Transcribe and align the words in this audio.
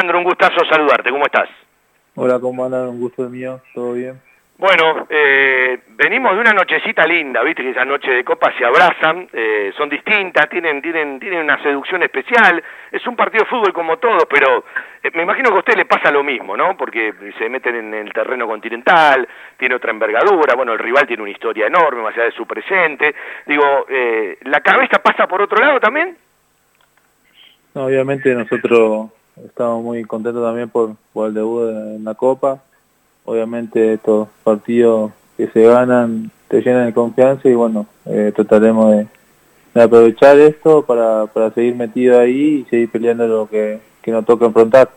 Alejandro, 0.00 0.18
un 0.18 0.24
gustazo 0.24 0.64
saludarte, 0.64 1.10
¿cómo 1.10 1.26
estás? 1.26 1.50
Hola, 2.14 2.40
¿cómo 2.40 2.64
andan? 2.64 2.88
Un 2.88 3.00
gusto 3.00 3.28
mío, 3.28 3.60
¿todo 3.74 3.92
bien? 3.92 4.18
Bueno, 4.56 5.06
eh, 5.10 5.78
venimos 5.90 6.32
de 6.32 6.40
una 6.40 6.52
nochecita 6.54 7.06
linda, 7.06 7.42
viste 7.42 7.62
que 7.62 7.72
esa 7.72 7.84
noche 7.84 8.10
de 8.10 8.24
copa 8.24 8.50
se 8.56 8.64
abrazan, 8.64 9.28
eh, 9.30 9.70
son 9.76 9.90
distintas, 9.90 10.48
tienen, 10.48 10.80
tienen, 10.80 11.20
tienen 11.20 11.40
una 11.40 11.62
seducción 11.62 12.02
especial, 12.02 12.64
es 12.90 13.06
un 13.06 13.14
partido 13.14 13.44
de 13.44 13.50
fútbol 13.50 13.74
como 13.74 13.98
todos, 13.98 14.24
pero 14.24 14.64
eh, 15.02 15.10
me 15.12 15.24
imagino 15.24 15.50
que 15.50 15.56
a 15.56 15.58
usted 15.58 15.76
le 15.76 15.84
pasa 15.84 16.10
lo 16.10 16.24
mismo, 16.24 16.56
¿no? 16.56 16.78
Porque 16.78 17.12
se 17.38 17.50
meten 17.50 17.76
en 17.76 17.92
el 17.92 18.10
terreno 18.14 18.46
continental, 18.46 19.28
tiene 19.58 19.74
otra 19.74 19.90
envergadura, 19.90 20.54
bueno, 20.56 20.72
el 20.72 20.78
rival 20.78 21.06
tiene 21.06 21.24
una 21.24 21.32
historia 21.32 21.66
enorme, 21.66 22.02
más 22.02 22.14
allá 22.14 22.24
de 22.24 22.32
su 22.32 22.46
presente, 22.46 23.14
digo, 23.44 23.86
¿la 24.44 24.60
cabeza 24.60 25.02
pasa 25.02 25.26
por 25.26 25.42
otro 25.42 25.62
lado 25.62 25.78
también? 25.78 26.16
obviamente 27.72 28.34
nosotros 28.34 29.10
estamos 29.44 29.82
muy 29.82 30.04
contentos 30.04 30.42
también 30.42 30.68
por, 30.68 30.96
por 31.12 31.28
el 31.28 31.34
debut 31.34 31.70
en 31.70 32.04
la 32.04 32.14
Copa, 32.14 32.62
obviamente 33.24 33.94
estos 33.94 34.28
partidos 34.44 35.12
que 35.36 35.48
se 35.48 35.62
ganan 35.62 36.30
te 36.48 36.60
llenan 36.62 36.86
de 36.86 36.94
confianza 36.94 37.48
y 37.48 37.54
bueno, 37.54 37.86
eh, 38.06 38.32
trataremos 38.34 38.92
de, 39.72 39.82
aprovechar 39.82 40.36
esto 40.38 40.84
para, 40.84 41.26
para 41.26 41.50
seguir 41.52 41.76
metido 41.76 42.18
ahí 42.18 42.64
y 42.66 42.70
seguir 42.70 42.90
peleando 42.90 43.26
lo 43.28 43.48
que, 43.48 43.78
que 44.02 44.10
nos 44.10 44.26
toca 44.26 44.46
enfrentar. 44.46 44.90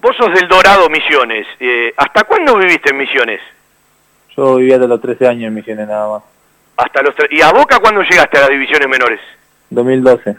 Vos 0.00 0.16
sos 0.16 0.32
del 0.32 0.48
Dorado 0.48 0.88
Misiones, 0.88 1.46
eh, 1.60 1.92
¿hasta 1.96 2.24
cuándo 2.24 2.56
viviste 2.56 2.90
en 2.90 2.96
Misiones? 2.96 3.40
Yo 4.34 4.56
vivía 4.56 4.76
hasta 4.76 4.86
los 4.86 5.02
13 5.02 5.28
años 5.28 5.48
en 5.48 5.54
Misiones 5.54 5.86
nada 5.86 6.08
más. 6.08 6.22
Hasta 6.78 7.02
los 7.02 7.14
¿Y 7.30 7.42
a 7.42 7.52
Boca 7.52 7.78
cuándo 7.78 8.00
llegaste 8.02 8.38
a 8.38 8.40
las 8.40 8.50
divisiones 8.50 8.88
menores? 8.88 9.20
2012. 9.68 10.36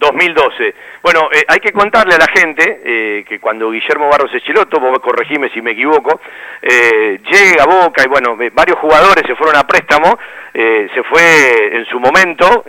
2012. 0.00 0.74
Bueno, 1.02 1.28
eh, 1.30 1.44
hay 1.46 1.60
que 1.60 1.72
contarle 1.72 2.14
a 2.14 2.18
la 2.18 2.26
gente 2.26 2.80
eh, 2.82 3.24
que 3.28 3.38
cuando 3.38 3.70
Guillermo 3.70 4.08
Barros 4.08 4.34
Echeloto, 4.34 4.80
vos 4.80 4.98
corregime 4.98 5.50
si 5.50 5.60
me 5.60 5.72
equivoco, 5.72 6.20
eh, 6.62 7.20
llega 7.30 7.62
a 7.62 7.66
Boca 7.66 8.02
y 8.02 8.08
bueno, 8.08 8.36
varios 8.52 8.78
jugadores 8.78 9.24
se 9.26 9.36
fueron 9.36 9.56
a 9.56 9.66
préstamo, 9.66 10.18
se 10.52 11.02
fue 11.04 11.76
en 11.76 11.84
su 11.86 12.00
momento 12.00 12.64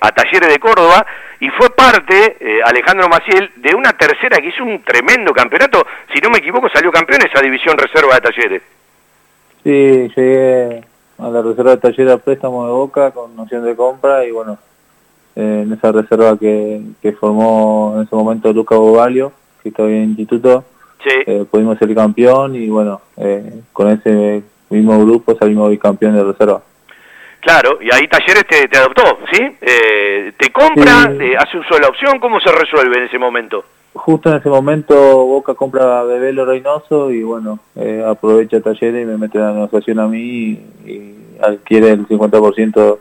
a 0.00 0.12
Talleres 0.12 0.48
de 0.48 0.58
Córdoba 0.58 1.04
y 1.40 1.50
fue 1.50 1.68
parte, 1.70 2.62
Alejandro 2.64 3.06
Maciel, 3.08 3.50
de 3.56 3.74
una 3.74 3.92
tercera 3.92 4.38
que 4.38 4.48
hizo 4.48 4.64
un 4.64 4.82
tremendo 4.82 5.32
campeonato, 5.32 5.86
si 6.12 6.20
no 6.20 6.30
me 6.30 6.38
equivoco 6.38 6.70
salió 6.70 6.90
campeón 6.90 7.20
esa 7.22 7.42
división 7.42 7.76
reserva 7.76 8.14
de 8.14 8.20
Talleres. 8.20 8.62
Sí, 9.62 10.10
llegué 10.16 10.82
a 11.18 11.28
la 11.28 11.42
reserva 11.42 11.72
de 11.72 11.76
Talleres 11.76 12.14
a 12.14 12.18
préstamo 12.18 12.64
de 12.64 12.72
Boca 12.72 13.10
con 13.10 13.36
noción 13.36 13.64
de 13.64 13.76
compra 13.76 14.24
y 14.24 14.30
bueno, 14.30 14.58
en 15.38 15.72
esa 15.72 15.92
reserva 15.92 16.36
que, 16.36 16.82
formó 17.18 17.94
en 17.96 18.02
ese 18.02 18.16
momento 18.16 18.52
Luca 18.52 18.74
Bovalio, 18.74 19.32
que 19.62 19.68
estaba 19.68 19.88
en 19.88 19.94
el 19.94 20.08
instituto, 20.08 20.64
eh, 21.04 21.44
pudimos 21.48 21.78
ser 21.78 21.94
campeón 21.94 22.56
y 22.56 22.68
bueno, 22.68 23.00
eh, 23.16 23.62
con 23.72 23.88
ese 23.88 24.42
mismo 24.68 24.98
grupo 25.04 25.36
salimos 25.36 25.70
bicampeón 25.70 26.16
de 26.16 26.24
reserva. 26.24 26.60
Claro, 27.40 27.78
y 27.80 27.88
ahí 27.94 28.08
Talleres 28.08 28.46
te, 28.48 28.78
adoptó, 28.78 29.20
¿sí? 29.32 29.40
Eh, 29.60 30.32
¿Te 30.36 30.50
compra, 30.50 31.02
hace 31.38 31.58
uso 31.58 31.74
de 31.74 31.80
la 31.82 31.88
opción? 31.88 32.18
¿Cómo 32.18 32.40
se 32.40 32.50
resuelve 32.50 32.98
en 32.98 33.04
ese 33.04 33.16
momento? 33.16 33.64
Justo 33.94 34.30
en 34.30 34.38
ese 34.38 34.48
momento 34.48 34.96
Boca 34.96 35.54
compra 35.54 36.00
a 36.00 36.02
Bebelo 36.02 36.46
Reynoso 36.46 37.12
y 37.12 37.22
bueno, 37.22 37.60
aprovecha 38.06 38.60
Talleres 38.60 39.04
y 39.04 39.06
me 39.06 39.16
mete 39.16 39.38
la 39.38 39.52
negociación 39.52 40.00
a 40.00 40.08
mí 40.08 40.18
y, 40.18 40.50
y 40.84 41.38
adquiere 41.40 41.92
el 41.92 42.08
50% 42.08 42.98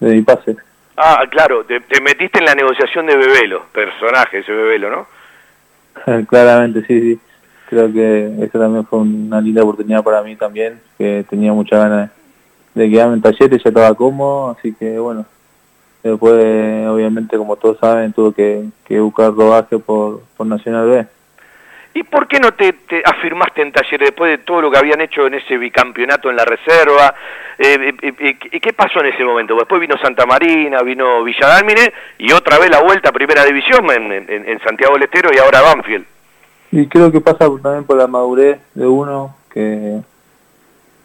de 0.00 0.14
mi 0.14 0.20
pase. 0.20 0.56
Ah, 0.96 1.24
claro, 1.30 1.64
te, 1.64 1.80
metiste 2.00 2.38
en 2.38 2.44
la 2.44 2.54
negociación 2.54 3.06
de 3.06 3.16
Bebelo, 3.16 3.64
personaje 3.72 4.38
ese 4.38 4.52
Bebelo, 4.52 4.90
¿no? 4.90 5.06
Claramente, 6.26 6.84
sí, 6.86 7.00
sí. 7.00 7.20
Creo 7.68 7.90
que 7.90 8.30
esa 8.42 8.58
también 8.58 8.84
fue 8.84 8.98
una 8.98 9.40
linda 9.40 9.62
oportunidad 9.62 10.04
para 10.04 10.22
mí 10.22 10.36
también, 10.36 10.78
que 10.98 11.24
tenía 11.30 11.54
muchas 11.54 11.78
ganas 11.80 12.10
de 12.74 12.90
quedarme 12.90 13.14
en 13.14 13.22
talleres, 13.22 13.62
ya 13.62 13.70
estaba 13.70 13.94
cómodo, 13.94 14.50
así 14.50 14.74
que 14.74 14.98
bueno, 14.98 15.24
después 16.02 16.34
obviamente 16.86 17.38
como 17.38 17.56
todos 17.56 17.78
saben 17.78 18.12
tuve 18.12 18.34
que, 18.34 18.64
que 18.84 19.00
buscar 19.00 19.32
rodaje 19.32 19.78
por, 19.78 20.20
por 20.36 20.46
Nacional 20.46 20.88
B. 20.88 21.06
¿Y 21.94 22.04
por 22.04 22.26
qué 22.26 22.40
no 22.40 22.52
te, 22.54 22.74
afirmaste 23.04 23.60
en 23.60 23.72
Talleres 23.72 24.08
después 24.08 24.30
de 24.30 24.44
todo 24.44 24.62
lo 24.62 24.70
que 24.70 24.78
habían 24.78 25.00
hecho 25.02 25.26
en 25.26 25.34
ese 25.34 25.58
bicampeonato 25.58 26.30
en 26.30 26.36
la 26.36 26.44
reserva? 26.44 27.14
Eh, 27.58 27.94
eh, 28.02 28.14
eh 28.18 28.60
¿Qué 28.60 28.72
pasó 28.72 29.00
en 29.00 29.06
ese 29.06 29.24
momento? 29.24 29.54
Después 29.54 29.80
vino 29.80 29.96
Santa 29.98 30.24
Marina, 30.24 30.82
vino 30.82 31.22
Villadalmine 31.22 31.92
y 32.18 32.32
otra 32.32 32.58
vez 32.58 32.70
la 32.70 32.80
vuelta 32.82 33.10
a 33.10 33.12
Primera 33.12 33.44
División 33.44 33.84
en, 33.90 34.60
Santiago 34.64 34.94
del 34.94 35.02
Estero 35.02 35.30
y 35.34 35.38
ahora 35.38 35.60
Banfield. 35.60 36.06
Y 36.70 36.86
creo 36.86 37.12
que 37.12 37.20
pasa 37.20 37.46
también 37.62 37.84
por 37.84 37.98
la 37.98 38.06
madurez 38.06 38.58
de 38.74 38.86
uno, 38.86 39.36
que, 39.52 40.00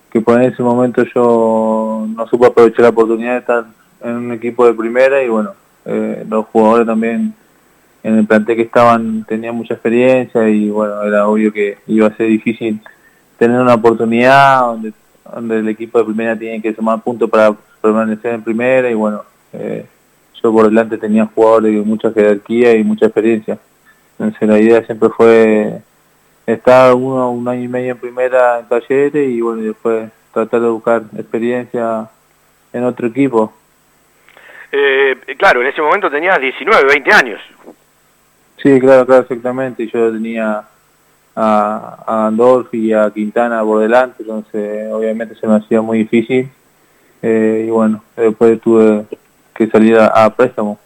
que 0.09 0.22
por 0.22 0.42
ese 0.42 0.64
momento 0.64 1.03
yo 1.14 2.06
no 2.08 2.28
supe 2.28 2.46
aprovechar 2.46 2.84
la 2.84 2.90
oportunidad 2.90 3.34
de 3.34 3.40
estar 3.40 3.66
en 4.03 4.16
un 4.16 4.31
equipo 4.31 4.66
de 4.66 4.74
primera 4.74 5.22
y 5.22 5.28
bueno, 5.28 5.53
eh, 5.86 6.26
los 6.30 6.46
jugadores 6.47 6.88
también 6.88 7.34
en 8.07 8.19
el 8.19 8.25
plantel 8.25 8.56
que 8.56 8.62
estaban 8.62 9.25
tenían 9.25 9.53
mucha 9.53 9.73
experiencia 9.73 10.47
y 10.47 10.69
bueno, 10.69 11.03
era 11.03 11.28
obvio 11.28 11.51
que 11.51 11.78
iba 11.88 12.07
a 12.07 12.16
ser 12.16 12.28
difícil 12.28 12.79
tener 13.38 13.59
una 13.59 13.73
oportunidad 13.73 14.62
donde, 14.62 15.59
el 15.59 15.68
equipo 15.68 16.00
de 16.00 16.06
primera 16.06 16.40
tiene 16.40 16.62
que 16.62 16.73
sumar 16.73 17.01
puntos 17.01 17.29
para 17.29 17.53
permanecer 17.81 18.35
en 18.35 18.44
primera 18.44 18.90
y 18.90 18.94
bueno, 18.94 19.23
eh, 19.51 19.85
yo 20.41 20.53
por 20.53 20.69
delante 20.69 20.97
tenía 20.97 21.25
jugadores 21.25 21.73
de 21.73 21.81
mucha 21.81 22.13
jerarquía 22.13 22.73
y 22.75 22.84
mucha 22.85 23.07
experiencia. 23.07 23.57
Entonces 24.17 24.47
la 24.47 24.57
idea 24.57 24.85
siempre 24.85 25.09
fue 25.09 25.81
estar 26.46 26.94
uno, 26.94 27.29
un 27.31 27.46
año 27.46 27.63
y 27.63 27.67
medio 27.67 27.91
en 27.91 27.97
primera 27.97 28.59
en 28.59 28.69
talleres 28.69 29.29
y 29.29 29.41
bueno, 29.41 29.63
después 29.63 30.09
tratar 30.34 30.62
de 30.62 30.69
buscar 30.69 31.03
experiencia 31.17 32.09
en 32.72 32.85
otro 32.85 33.07
equipo. 33.07 33.51
Eh, 34.72 35.17
claro, 35.38 35.62
en 35.62 35.67
ese 35.67 35.81
momento 35.81 36.09
tenías 36.09 36.40
19, 36.40 36.85
20 36.85 37.12
años. 37.12 37.41
Sí, 38.57 38.79
claro, 38.79 39.06
claro, 39.06 39.22
exactamente. 39.22 39.88
Yo 39.88 40.12
tenía 40.12 40.63
a, 41.35 42.29
a 42.29 42.31
y 42.72 42.94
a 42.94 43.12
Quintana 43.12 43.62
por 43.63 43.81
delante, 43.81 44.23
entonces 44.23 44.91
obviamente 44.91 45.35
se 45.35 45.47
me 45.47 45.56
hacía 45.56 45.81
muy 45.81 46.00
difícil. 46.00 46.50
Eh, 47.22 47.66
y 47.67 47.69
bueno, 47.69 48.03
después 48.16 48.59
tuve 48.62 49.06
que 49.53 49.67
salir 49.67 49.97
a, 49.97 50.29
préstamo. 50.35 50.79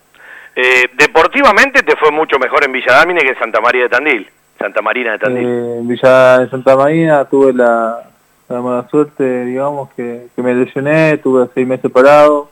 Eh, 0.55 0.89
deportivamente 0.97 1.83
te 1.83 1.95
fue 1.95 2.11
mucho 2.11 2.37
mejor 2.39 2.63
en 2.65 2.71
Villa 2.71 2.93
Dámine 2.93 3.21
que 3.21 3.29
en 3.29 3.39
Santa 3.39 3.61
María 3.61 3.83
de 3.83 3.89
Tandil, 3.89 4.27
Santa 4.59 4.81
Marina 4.81 5.13
de 5.13 5.19
Tandil. 5.19 5.47
Eh, 5.47 5.77
en 5.79 5.87
Villa 5.87 6.49
Santa 6.49 6.75
Marina 6.75 7.25
tuve 7.25 7.53
la, 7.53 8.09
la 8.49 8.61
mala 8.61 8.87
suerte, 8.89 9.45
digamos, 9.45 9.89
que, 9.93 10.27
que 10.35 10.41
me 10.41 10.53
lesioné, 10.53 11.17
tuve 11.17 11.47
seis 11.53 11.65
meses 11.65 11.89
parado, 11.91 12.49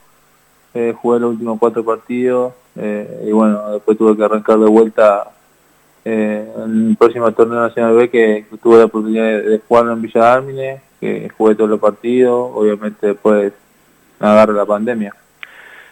eh, 0.74 0.94
jugué 0.96 1.20
los 1.20 1.32
últimos 1.32 1.60
cuatro 1.60 1.84
partidos, 1.84 2.54
eh, 2.76 3.26
y 3.28 3.32
bueno, 3.32 3.72
después 3.72 3.98
tuve 3.98 4.16
que 4.16 4.24
arrancar 4.24 4.58
de 4.58 4.70
vuelta 4.70 5.30
eh, 6.06 6.48
en 6.58 6.90
el 6.90 6.98
próximo 6.98 7.32
torneo 7.32 7.62
nacional 7.62 7.96
B 7.96 8.10
que, 8.10 8.46
tuve 8.62 8.78
la 8.78 8.86
oportunidad 8.86 9.44
de, 9.44 9.62
jugarlo 9.68 9.94
en 9.94 10.02
Villa 10.02 10.22
Dármine, 10.22 10.82
que 11.00 11.30
jugué 11.38 11.56
todos 11.56 11.70
los 11.70 11.80
partidos, 11.80 12.52
obviamente 12.54 13.08
después 13.08 13.54
agarró 14.20 14.54
la 14.54 14.66
pandemia. 14.66 15.14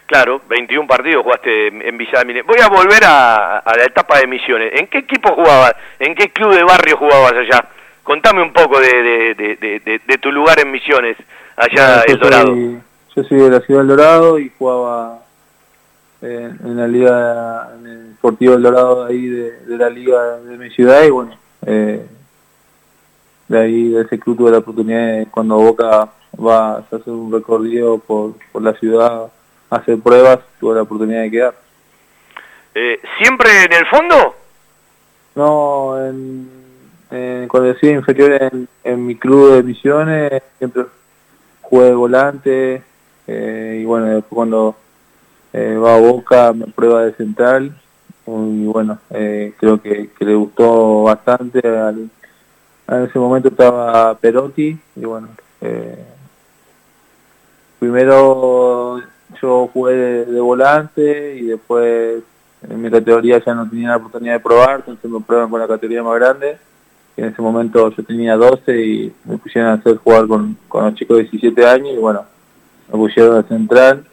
Claro, 0.06 0.40
21 0.48 0.88
partidos 0.88 1.22
jugaste 1.22 1.66
en 1.68 1.98
Villa 1.98 2.12
Dármine. 2.14 2.42
Voy 2.42 2.58
a 2.62 2.68
volver 2.68 3.02
a, 3.04 3.62
la 3.76 3.84
etapa 3.84 4.18
de 4.18 4.26
misiones. 4.26 4.72
¿En 4.80 4.86
qué 4.86 4.98
equipo 4.98 5.34
jugabas? 5.34 5.74
¿En 5.98 6.14
qué 6.14 6.30
club 6.30 6.54
de 6.54 6.64
barrio 6.64 6.96
jugabas 6.96 7.34
allá? 7.34 7.68
Contame 8.02 8.42
un 8.42 8.54
poco 8.54 8.80
de, 8.80 10.18
tu 10.22 10.32
lugar 10.32 10.58
en 10.60 10.70
misiones, 10.70 11.18
allá 11.54 12.02
en 12.06 12.12
El 12.12 12.18
Dorado. 12.18 12.56
yo 13.14 13.24
soy 13.24 13.38
de 13.38 13.50
la 13.50 13.60
ciudad 13.60 13.80
del 13.80 13.88
Dorado 13.88 14.38
y 14.38 14.50
jugaba 14.58 15.18
en 16.20 16.76
la 16.76 16.88
liga, 16.88 17.70
en 17.78 17.86
el 17.86 18.10
Deportivo 18.10 18.54
El 18.54 18.62
Dorado 18.62 19.04
de 19.04 19.12
ahí 19.12 19.26
de, 19.26 19.76
la 19.76 19.88
liga 19.88 20.38
de 20.38 20.58
mi 20.58 20.70
ciudad 20.70 21.04
y 21.04 21.10
bueno, 21.10 21.38
eh, 21.64 22.04
de 23.46 23.58
ahí 23.58 23.88
de 23.90 24.02
ese 24.02 24.18
club 24.18 24.36
tuve 24.36 24.50
la 24.50 24.58
oportunidad 24.58 25.18
de, 25.18 25.26
cuando 25.30 25.56
Boca 25.56 26.08
va 26.34 26.72
a 26.72 26.78
hacer 26.78 27.02
un 27.06 27.32
recorrido 27.32 27.98
por, 27.98 28.34
por 28.52 28.62
la 28.62 28.74
ciudad 28.74 29.30
hacer 29.70 29.98
pruebas, 29.98 30.40
tuve 30.58 30.76
la 30.76 30.82
oportunidad 30.82 31.22
de 31.22 31.30
quedar. 31.30 31.54
Eh, 32.74 33.00
¿Siempre 33.18 33.64
en 33.64 33.72
el 33.72 33.86
fondo? 33.86 34.34
No, 35.34 36.06
en, 36.06 36.48
en 37.10 37.48
cuando 37.48 37.72
decía 37.72 37.92
inferior 37.92 38.50
en, 38.84 39.06
mi 39.06 39.16
club 39.16 39.54
de 39.54 39.62
misiones, 39.62 40.42
siempre 40.58 40.84
jugué 41.62 41.86
de 41.86 41.94
volante 41.94 42.82
eh, 43.26 43.78
y 43.82 43.84
bueno, 43.84 44.06
después 44.06 44.34
cuando 44.34 44.76
eh, 45.52 45.76
va 45.76 45.96
a 45.96 46.00
Boca, 46.00 46.52
me 46.52 46.66
prueba 46.66 47.04
de 47.04 47.14
central 47.14 47.74
y 48.26 48.66
bueno, 48.66 48.98
eh, 49.10 49.54
creo 49.58 49.80
que, 49.80 50.10
le 50.20 50.34
gustó 50.34 51.04
bastante. 51.04 51.60
en 51.64 52.10
ese 52.88 53.18
momento 53.18 53.48
estaba 53.48 54.14
Perotti 54.18 54.78
y 54.96 55.00
bueno, 55.00 55.28
eh, 55.60 56.04
primero 57.78 59.00
yo 59.40 59.70
jugué 59.72 59.94
de, 60.26 60.40
volante 60.40 61.36
y 61.36 61.46
después 61.46 62.22
en 62.68 62.82
mi 62.82 62.90
categoría 62.90 63.42
ya 63.44 63.54
no 63.54 63.68
tenía 63.68 63.90
la 63.90 63.96
oportunidad 63.96 64.34
de 64.34 64.40
probar, 64.40 64.76
entonces 64.80 65.10
me 65.10 65.20
prueban 65.20 65.48
con 65.48 65.60
la 65.60 65.68
categoría 65.68 66.02
más 66.02 66.14
grande. 66.16 66.58
En 67.16 67.26
ese 67.26 67.42
momento 67.42 67.90
yo 67.90 68.04
tenía 68.04 68.36
12 68.36 68.80
y 68.80 69.12
me 69.24 69.38
pusieron 69.38 69.70
a 69.70 69.74
hacer 69.74 69.96
jugar 69.96 70.26
con, 70.28 70.56
con 70.68 70.84
los 70.84 70.94
chicos 70.94 71.16
de 71.16 71.22
17 71.24 71.66
años 71.66 71.94
y 71.94 71.96
bueno, 71.96 72.24
me 72.92 72.98
pusieron 72.98 73.38
a 73.38 73.42
central 73.42 74.04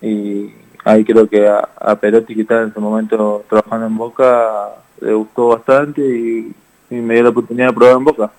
y 0.00 0.52
ahí 0.86 1.04
creo 1.04 1.28
que 1.28 1.46
a, 1.46 1.96
Perotti 1.96 2.34
que 2.34 2.42
estaba 2.42 2.62
en 2.62 2.68
ese 2.68 2.80
momento 2.80 3.44
trabajando 3.48 3.86
en 3.86 3.96
Boca 3.96 4.68
le 5.00 5.12
gustó 5.12 5.48
bastante 5.48 6.00
y, 6.00 6.54
me 6.88 7.14
dio 7.14 7.24
la 7.24 7.30
oportunidad 7.30 7.68
de 7.68 7.72
probar 7.72 7.96
en 7.96 8.04
Boca. 8.04 8.30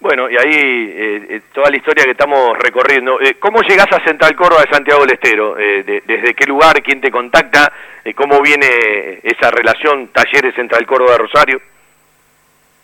Bueno, 0.00 0.28
y 0.30 0.36
ahí 0.36 0.54
eh, 0.54 1.26
eh, 1.30 1.42
toda 1.54 1.70
la 1.70 1.76
historia 1.78 2.04
que 2.04 2.10
estamos 2.10 2.56
recorriendo. 2.58 3.18
Eh, 3.20 3.36
¿Cómo 3.40 3.62
llegás 3.62 3.90
a 3.90 4.04
Central 4.04 4.36
Córdoba 4.36 4.62
de 4.62 4.70
Santiago 4.70 5.00
del 5.00 5.14
Estero? 5.14 5.54
¿Desde 5.54 6.34
qué 6.34 6.44
lugar? 6.44 6.82
¿Quién 6.82 7.00
te 7.00 7.10
contacta? 7.10 7.72
¿Cómo 8.14 8.42
viene 8.42 9.20
esa 9.22 9.50
relación 9.50 10.08
Talleres 10.08 10.54
Central 10.54 10.86
Córdoba 10.86 11.12
de 11.12 11.18
Rosario? 11.18 11.60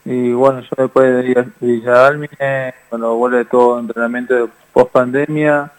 Y 0.07 0.33
bueno, 0.33 0.63
yo 0.63 0.83
después 0.85 1.07
de 1.07 1.45
Villa 1.61 2.07
Almine, 2.07 2.75
cuando 2.89 3.15
vuelve 3.15 3.45
todo 3.45 3.79
entrenamiento 3.79 4.35
de 4.35 4.53
post 4.73 4.91
pandemia, 4.91 5.71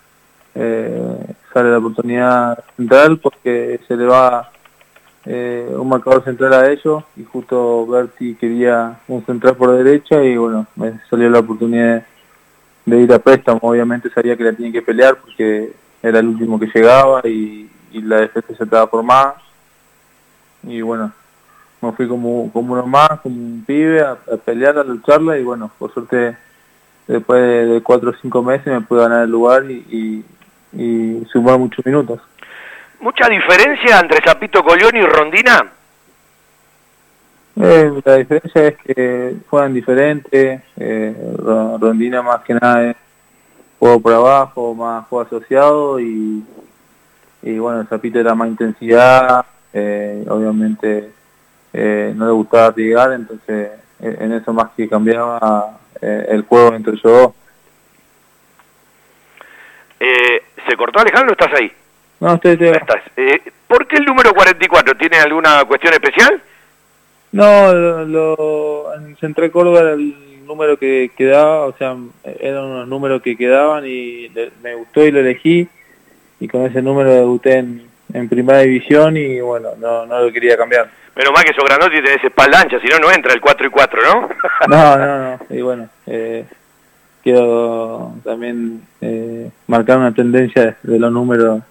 sale 1.55 1.71
la 1.71 1.77
oportunidad 1.77 2.65
central 2.75 3.17
porque 3.17 3.79
se 3.87 3.95
le 3.95 4.05
va 4.05 4.51
eh, 5.23 5.73
un 5.73 5.87
marcador 5.87 6.21
central 6.25 6.53
a 6.53 6.69
ellos 6.69 7.01
y 7.15 7.23
justo 7.23 7.87
ver 7.87 8.09
si 8.19 8.35
quería 8.35 8.99
un 9.07 9.25
central 9.25 9.55
por 9.55 9.71
derecha 9.71 10.21
y 10.21 10.35
bueno, 10.35 10.67
me 10.75 10.99
salió 11.09 11.29
la 11.29 11.39
oportunidad 11.39 12.05
de, 12.85 13.01
ir 13.01 13.13
a 13.13 13.19
préstamo. 13.19 13.59
Obviamente 13.61 14.09
sabía 14.09 14.35
que 14.35 14.43
la 14.43 14.51
tenía 14.51 14.73
que 14.73 14.81
pelear 14.81 15.15
porque 15.15 15.71
era 16.03 16.19
el 16.19 16.27
último 16.27 16.59
que 16.59 16.69
llegaba 16.75 17.21
y, 17.23 17.71
la 17.93 18.17
defensa 18.17 18.53
se 18.53 18.65
estaba 18.65 18.87
formada. 18.87 19.35
Y 20.63 20.81
bueno, 20.81 21.13
me 21.81 21.93
fui 21.93 22.05
como, 22.05 22.51
como 22.51 22.73
uno 22.73 22.85
más, 22.85 23.21
como 23.23 23.33
un 23.33 23.63
pibe, 23.65 24.01
a, 24.01 24.17
pelear, 24.43 24.77
a 24.77 24.83
lucharla 24.83 25.37
y 25.39 25.43
bueno, 25.43 25.71
por 25.79 25.93
suerte 25.93 26.35
después 27.07 27.69
de, 27.69 27.81
cuatro 27.81 28.09
o 28.09 28.13
cinco 28.21 28.43
meses 28.43 28.67
me 28.67 28.81
pude 28.81 29.03
ganar 29.03 29.23
el 29.23 29.31
lugar 29.31 29.63
y 29.71 30.25
sumar 31.31 31.57
muchos 31.57 31.85
minutos. 31.85 32.21
¿Mucha 32.99 33.27
diferencia 33.29 33.99
entre 33.99 34.21
Zapito 34.21 34.63
Colión 34.63 34.95
y 34.95 35.01
Rondina? 35.01 35.71
Eh, 37.61 38.01
la 38.03 38.15
diferencia 38.15 38.67
es 38.67 38.77
que 38.77 39.35
juegan 39.49 39.73
diferentes, 39.73 40.61
eh, 40.77 41.35
Rondina 41.37 42.21
más 42.21 42.41
que 42.43 42.53
nada 42.53 42.89
es 42.89 42.97
juego 43.79 44.01
por 44.01 44.13
abajo, 44.13 44.73
más 44.75 45.07
juego 45.07 45.25
asociado 45.25 45.99
y, 45.99 46.43
y 47.43 47.57
bueno, 47.57 47.85
Zapito 47.85 48.19
era 48.19 48.35
más 48.35 48.49
intensidad, 48.49 49.45
eh, 49.71 50.25
obviamente 50.27 51.11
no 51.73 52.25
le 52.25 52.31
gustaba 52.31 52.73
llegar, 52.73 53.11
entonces 53.11 53.71
en 53.99 54.31
eso 54.31 54.53
más 54.53 54.71
que 54.77 54.87
cambiaba 54.87 55.77
el 56.01 56.41
juego 56.43 56.73
entre 56.73 56.93
ellos 56.93 57.03
dos. 57.03 57.33
¿Se 60.67 60.75
cortó 60.75 60.99
Alejandro 60.99 61.33
estás 61.33 61.59
ahí? 61.59 61.71
No, 62.19 62.35
estoy, 62.35 62.53
Estás. 62.53 63.01
Eh, 63.17 63.41
¿Por 63.67 63.87
qué 63.87 63.97
el 63.97 64.05
número 64.05 64.33
44? 64.33 64.95
¿Tiene 64.95 65.17
alguna 65.17 65.63
cuestión 65.65 65.93
especial? 65.93 66.41
No, 67.31 67.73
lo, 67.73 68.93
en 68.95 69.17
Central 69.17 69.51
Córdoba 69.51 69.81
era 69.81 69.93
el 69.93 70.45
número 70.45 70.77
que 70.77 71.11
quedaba, 71.17 71.65
o 71.65 71.73
sea, 71.77 71.95
eran 72.39 72.63
unos 72.63 72.87
números 72.87 73.21
que 73.21 73.35
quedaban 73.35 73.83
y 73.85 74.31
me 74.63 74.75
gustó 74.75 75.03
y 75.03 75.11
lo 75.11 75.19
elegí 75.19 75.67
y 76.39 76.47
con 76.47 76.65
ese 76.65 76.81
número 76.81 77.11
debuté 77.11 77.57
en, 77.57 77.87
en 78.13 78.29
primera 78.29 78.59
división 78.59 79.17
y 79.17 79.41
bueno, 79.41 79.69
no, 79.77 80.05
no 80.05 80.21
lo 80.21 80.31
quería 80.31 80.55
cambiar. 80.55 80.89
Menos 81.15 81.33
mal 81.33 81.43
que 81.43 81.53
sos 81.53 81.63
grandote 81.65 81.97
y 81.97 82.03
tenés 82.03 82.23
espalda 82.23 82.61
ancha, 82.61 82.79
si 82.79 82.87
no, 82.87 82.99
no 82.99 83.11
entra 83.11 83.33
el 83.33 83.41
4 83.41 83.67
y 83.67 83.69
4, 83.69 84.01
¿no? 84.01 84.29
no, 84.67 84.97
no, 84.97 85.17
no, 85.19 85.39
y 85.49 85.61
bueno, 85.61 85.89
eh, 86.07 86.45
quiero 87.25 88.13
también 88.23 88.83
eh, 89.01 89.49
marcar 89.65 89.97
una 89.97 90.13
tendencia 90.13 90.77
de 90.83 90.99
los 90.99 91.11
números 91.11 91.63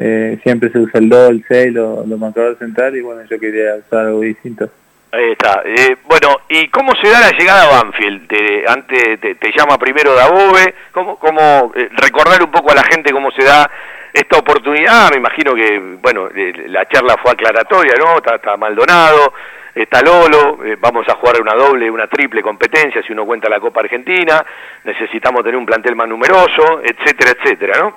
eh, 0.00 0.40
siempre 0.42 0.70
se 0.70 0.80
usa 0.80 0.98
el 0.98 1.08
2, 1.08 1.30
el 1.30 1.44
6, 1.46 1.72
los 1.72 2.08
lo 2.08 2.18
marcadores 2.18 2.58
central 2.58 2.96
y 2.96 3.00
bueno, 3.00 3.22
yo 3.30 3.38
quería 3.38 3.76
usar 3.76 4.06
algo 4.06 4.20
distinto. 4.20 4.68
Ahí 5.12 5.30
está. 5.30 5.62
Eh, 5.64 5.96
bueno, 6.08 6.40
¿y 6.48 6.66
cómo 6.68 6.92
se 7.00 7.08
da 7.08 7.20
la 7.20 7.30
llegada 7.30 7.62
a 7.62 7.82
Banfield? 7.82 8.26
¿Te, 8.26 8.64
antes 8.66 9.20
te, 9.20 9.52
llama 9.56 9.78
primero 9.78 10.12
Dabove? 10.12 10.74
¿Cómo, 10.90 11.16
cómo 11.20 11.72
eh, 11.76 11.88
recordar 11.92 12.42
un 12.42 12.50
poco 12.50 12.72
a 12.72 12.74
la 12.74 12.82
gente 12.82 13.12
cómo 13.12 13.30
se 13.30 13.44
da 13.44 13.70
esta 14.12 14.38
oportunidad? 14.38 15.12
Me 15.12 15.18
imagino 15.18 15.54
que, 15.54 15.78
bueno, 16.02 16.28
la 16.66 16.88
charla 16.88 17.16
fue 17.22 17.30
aclaratoria, 17.30 17.94
¿no? 17.96 18.16
Está, 18.16 18.56
Maldonado, 18.56 19.34
está 19.74 20.02
Lolo, 20.02 20.58
vamos 20.80 21.08
a 21.08 21.14
jugar 21.14 21.40
una 21.40 21.54
doble, 21.54 21.90
una 21.90 22.06
triple 22.06 22.42
competencia 22.42 23.02
si 23.02 23.12
uno 23.12 23.26
cuenta 23.26 23.48
la 23.48 23.60
Copa 23.60 23.80
Argentina, 23.80 24.44
necesitamos 24.84 25.42
tener 25.42 25.56
un 25.56 25.66
plantel 25.66 25.96
más 25.96 26.08
numeroso, 26.08 26.80
etcétera, 26.82 27.32
etcétera, 27.38 27.80
¿no? 27.80 27.94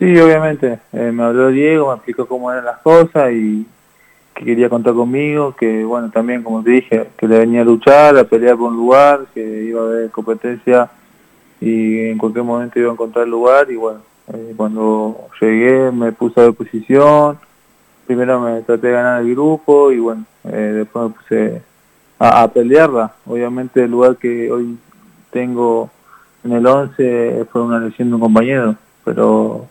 Sí, 0.00 0.18
obviamente. 0.18 0.78
Eh, 0.94 1.12
me 1.12 1.24
habló 1.24 1.48
Diego, 1.48 1.88
me 1.88 1.96
explicó 1.96 2.26
cómo 2.26 2.50
eran 2.50 2.64
las 2.64 2.78
cosas 2.78 3.32
y 3.32 3.66
que 4.34 4.44
quería 4.46 4.70
contar 4.70 4.94
conmigo, 4.94 5.54
que 5.54 5.84
bueno, 5.84 6.10
también 6.10 6.42
como 6.42 6.64
te 6.64 6.70
dije, 6.70 7.08
que 7.18 7.28
le 7.28 7.38
venía 7.40 7.60
a 7.60 7.64
luchar, 7.64 8.16
a 8.16 8.24
pelear 8.24 8.56
por 8.56 8.70
un 8.70 8.76
lugar, 8.78 9.26
que 9.34 9.40
iba 9.42 9.82
a 9.82 9.84
haber 9.84 10.10
competencia 10.10 10.90
y 11.60 12.08
en 12.08 12.16
cualquier 12.16 12.44
momento 12.44 12.78
iba 12.78 12.88
a 12.88 12.94
encontrar 12.94 13.28
lugar 13.28 13.70
y 13.70 13.76
bueno, 13.76 14.00
eh, 14.32 14.54
cuando 14.56 15.28
llegué 15.38 15.92
me 15.92 16.12
puse 16.12 16.40
a 16.40 16.46
disposición, 16.46 17.38
primero 18.10 18.40
me 18.40 18.62
traté 18.62 18.88
de 18.88 18.92
ganar 18.92 19.20
el 19.20 19.30
grupo 19.30 19.92
y 19.92 20.00
bueno, 20.00 20.24
eh, 20.42 20.72
después 20.82 21.10
me 21.10 21.14
puse 21.14 21.62
a, 22.18 22.48
pelearla. 22.48 23.12
Obviamente 23.24 23.84
el 23.84 23.90
lugar 23.92 24.16
que 24.16 24.50
hoy 24.50 24.76
tengo 25.30 25.88
en 26.42 26.50
el 26.50 26.66
11 26.66 27.44
fue 27.52 27.62
una 27.62 27.78
lesión 27.78 28.08
de 28.08 28.14
un 28.16 28.20
compañero, 28.20 28.74
pero 29.04 29.68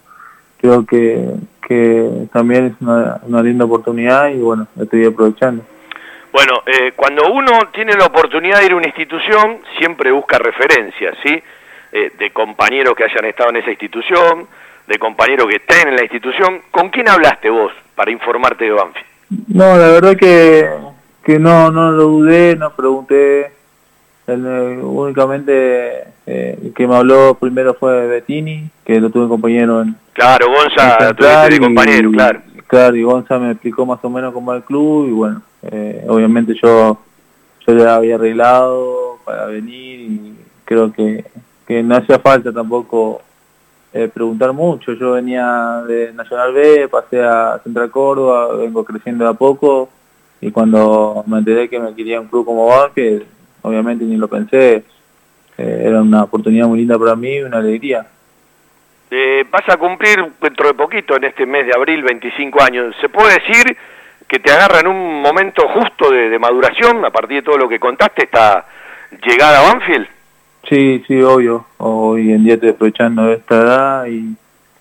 creo 0.61 0.85
que, 0.85 1.33
que 1.67 2.29
también 2.31 2.67
es 2.67 2.73
una, 2.79 3.43
linda 3.43 3.65
oportunidad 3.65 4.29
y 4.29 4.37
bueno, 4.37 4.67
estoy 4.81 5.05
aprovechando. 5.05 5.65
Bueno, 6.31 6.63
eh, 6.65 6.93
cuando 6.95 7.29
uno 7.33 7.51
tiene 7.73 7.91
la 7.95 8.05
oportunidad 8.05 8.59
de 8.59 8.67
ir 8.67 8.71
a 8.71 8.77
una 8.77 8.87
institución, 8.87 9.59
siempre 9.77 10.13
busca 10.13 10.37
referencias, 10.37 11.17
¿sí? 11.25 11.43
Eh, 11.91 12.13
de 12.17 12.31
compañeros 12.31 12.93
que 12.95 13.03
hayan 13.03 13.25
estado 13.25 13.49
en 13.49 13.57
esa 13.57 13.71
institución, 13.71 14.47
de 14.87 14.97
compañeros 14.97 15.45
que 15.47 15.57
estén 15.57 15.89
en 15.89 15.97
la 15.97 16.03
institución. 16.03 16.61
¿Con 16.71 16.87
quién 16.87 17.09
hablaste 17.09 17.49
vos 17.49 17.73
para 17.99 18.11
informarte 18.11 18.63
de 18.63 18.71
Banfield? 18.71 19.07
No, 19.49 19.77
la 19.77 19.89
verdad 19.89 20.15
que, 20.15 20.69
que 21.21 21.37
no, 21.37 21.69
no 21.69 21.91
lo 21.91 22.03
dudé, 22.03 22.55
no 22.55 22.69
pregunté. 22.73 23.51
Eh, 24.25 24.79
únicamente 24.81 26.03
el 26.25 26.73
que 26.73 26.87
me 26.87 26.95
habló 26.95 27.35
primero 27.35 27.73
fue 27.73 28.07
Bettini, 28.07 28.69
que 28.85 29.01
lo 29.01 29.09
tuve 29.09 29.27
compañero 29.27 29.81
en, 29.81 29.97
Claro, 30.13 30.47
Gonza, 30.47 31.13
tu 31.13 31.59
compañero, 31.59 32.09
claro. 32.11 32.41
Claro, 32.67 32.95
y 32.95 33.03
Gonza 33.03 33.37
me 33.37 33.51
explicó 33.51 33.85
más 33.85 33.99
o 34.01 34.09
menos 34.09 34.33
cómo 34.33 34.53
el 34.53 34.63
club 34.63 35.09
y 35.09 35.11
bueno, 35.11 35.41
eh, 35.63 36.05
obviamente 36.07 36.53
yo, 36.63 36.97
yo 37.67 37.77
ya 37.77 37.95
había 37.95 38.15
arreglado 38.15 39.19
para 39.25 39.47
venir 39.47 39.99
y 39.99 40.35
creo 40.63 40.93
que, 40.93 41.25
que 41.67 41.83
no 41.83 41.97
hacía 41.97 42.17
falta 42.19 42.53
tampoco 42.53 43.21
eh, 43.93 44.09
preguntar 44.13 44.53
mucho. 44.53 44.93
Yo 44.93 45.13
venía 45.13 45.83
de 45.87 46.13
Nacional 46.13 46.53
B, 46.53 46.87
pasé 46.89 47.23
a 47.23 47.59
Central 47.63 47.89
Córdoba, 47.89 48.55
vengo 48.55 48.83
creciendo 48.83 49.23
de 49.23 49.31
a 49.31 49.33
poco 49.33 49.89
y 50.41 50.51
cuando 50.51 51.23
me 51.27 51.39
enteré 51.39 51.69
que 51.69 51.79
me 51.79 51.93
quería 51.95 52.21
un 52.21 52.27
club 52.27 52.45
como 52.45 52.71
que 52.93 53.23
obviamente 53.61 54.05
ni 54.05 54.15
lo 54.15 54.27
pensé, 54.27 54.83
eh, 55.57 55.83
era 55.85 56.01
una 56.01 56.23
oportunidad 56.23 56.67
muy 56.67 56.79
linda 56.79 56.97
para 56.97 57.15
mí 57.15 57.41
una 57.41 57.57
alegría. 57.57 58.05
Eh, 59.11 59.43
vas 59.49 59.67
a 59.67 59.77
cumplir 59.77 60.23
dentro 60.39 60.67
de 60.67 60.73
poquito, 60.75 61.15
en 61.15 61.23
este 61.23 61.45
mes 61.45 61.65
de 61.65 61.73
abril, 61.73 62.03
25 62.03 62.61
años. 62.61 62.95
¿Se 63.01 63.09
puede 63.09 63.33
decir 63.33 63.75
que 64.27 64.39
te 64.39 64.51
agarra 64.51 64.81
en 64.81 64.87
un 64.87 65.21
momento 65.21 65.67
justo 65.67 66.11
de, 66.11 66.37
maduración, 66.37 67.03
a 67.03 67.09
partir 67.09 67.37
de 67.37 67.43
todo 67.43 67.57
lo 67.57 67.67
que 67.67 67.79
contaste, 67.79 68.25
esta 68.25 68.65
llegada 69.25 69.59
a 69.59 69.73
Banfield? 69.73 70.07
Sí, 70.69 71.03
sí, 71.07 71.21
obvio. 71.21 71.65
Hoy 71.77 72.31
en 72.31 72.43
día 72.43 72.53
estoy 72.53 72.69
aprovechando 72.69 73.31
esta 73.31 73.55
edad 73.55 74.05
y 74.05 74.35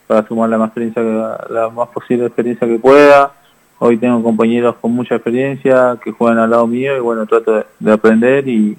para 0.07 0.27
sumar 0.27 0.51
la 0.51 0.59
más 0.59 0.69
experiencia, 0.69 1.03
la, 1.03 1.71
más 1.71 1.89
posible 1.89 2.27
experiencia 2.27 2.69
que 2.69 2.79
pueda. 2.79 3.33
Hoy 3.79 3.97
tengo 3.97 4.23
compañeros 4.23 4.77
con 4.81 4.93
mucha 4.93 5.15
experiencia 5.15 5.99
que 6.03 6.13
juegan 6.13 6.39
al 6.39 6.51
lado 6.51 6.67
mío 6.67 6.97
y 6.97 7.01
bueno, 7.01 7.27
trato 7.27 7.65
de, 7.79 7.93
aprender 7.93 8.47
y, 8.49 8.77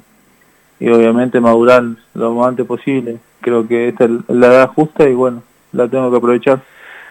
y 0.79 0.89
obviamente 0.89 1.39
madurar 1.39 1.83
lo 2.13 2.33
más 2.33 2.49
antes 2.49 2.65
posible 2.65 3.19
creo 3.41 3.67
que 3.67 3.89
esta 3.89 4.05
es 4.05 4.11
la 4.27 4.47
edad 4.47 4.67
justa 4.67 5.07
y 5.07 5.13
bueno, 5.13 5.43
la 5.71 5.87
tengo 5.87 6.11
que 6.11 6.17
aprovechar. 6.17 6.59